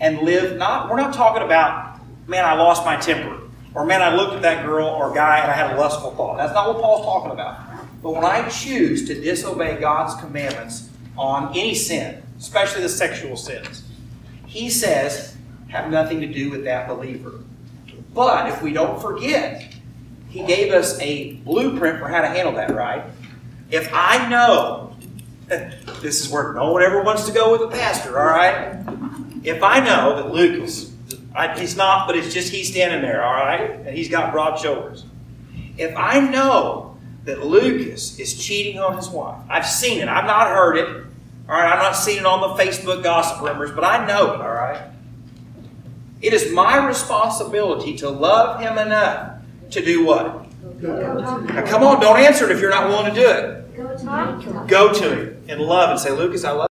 [0.00, 3.40] and live not, we're not talking about, man, I lost my temper.
[3.74, 6.36] Or man, I looked at that girl or guy and I had a lustful thought.
[6.36, 7.58] That's not what Paul's talking about.
[8.02, 13.84] But when I choose to disobey God's commandments on any sin, especially the sexual sins,
[14.46, 15.36] he says,
[15.68, 17.40] have nothing to do with that believer.
[18.12, 19.71] But if we don't forget,
[20.32, 23.04] he gave us a blueprint for how to handle that, right?
[23.70, 24.96] If I know,
[25.46, 28.82] this is where no one ever wants to go with a pastor, all right?
[29.44, 30.90] If I know that Lucas,
[31.34, 33.72] I, he's not, but it's just he's standing there, all right?
[33.72, 35.04] And he's got broad shoulders.
[35.76, 40.48] If I know that Lucas is cheating on his wife, I've seen it, I've not
[40.48, 40.88] heard it,
[41.46, 41.70] all right?
[41.74, 44.80] I'm not seeing it on the Facebook gossip rumors, but I know it, all right?
[46.22, 49.31] It is my responsibility to love him enough
[49.72, 50.46] to do what?
[50.82, 53.76] Now, come on, don't answer it if you're not willing to do it.
[53.76, 54.66] Go to him.
[54.66, 56.68] Go to him in love and say, Lucas, I love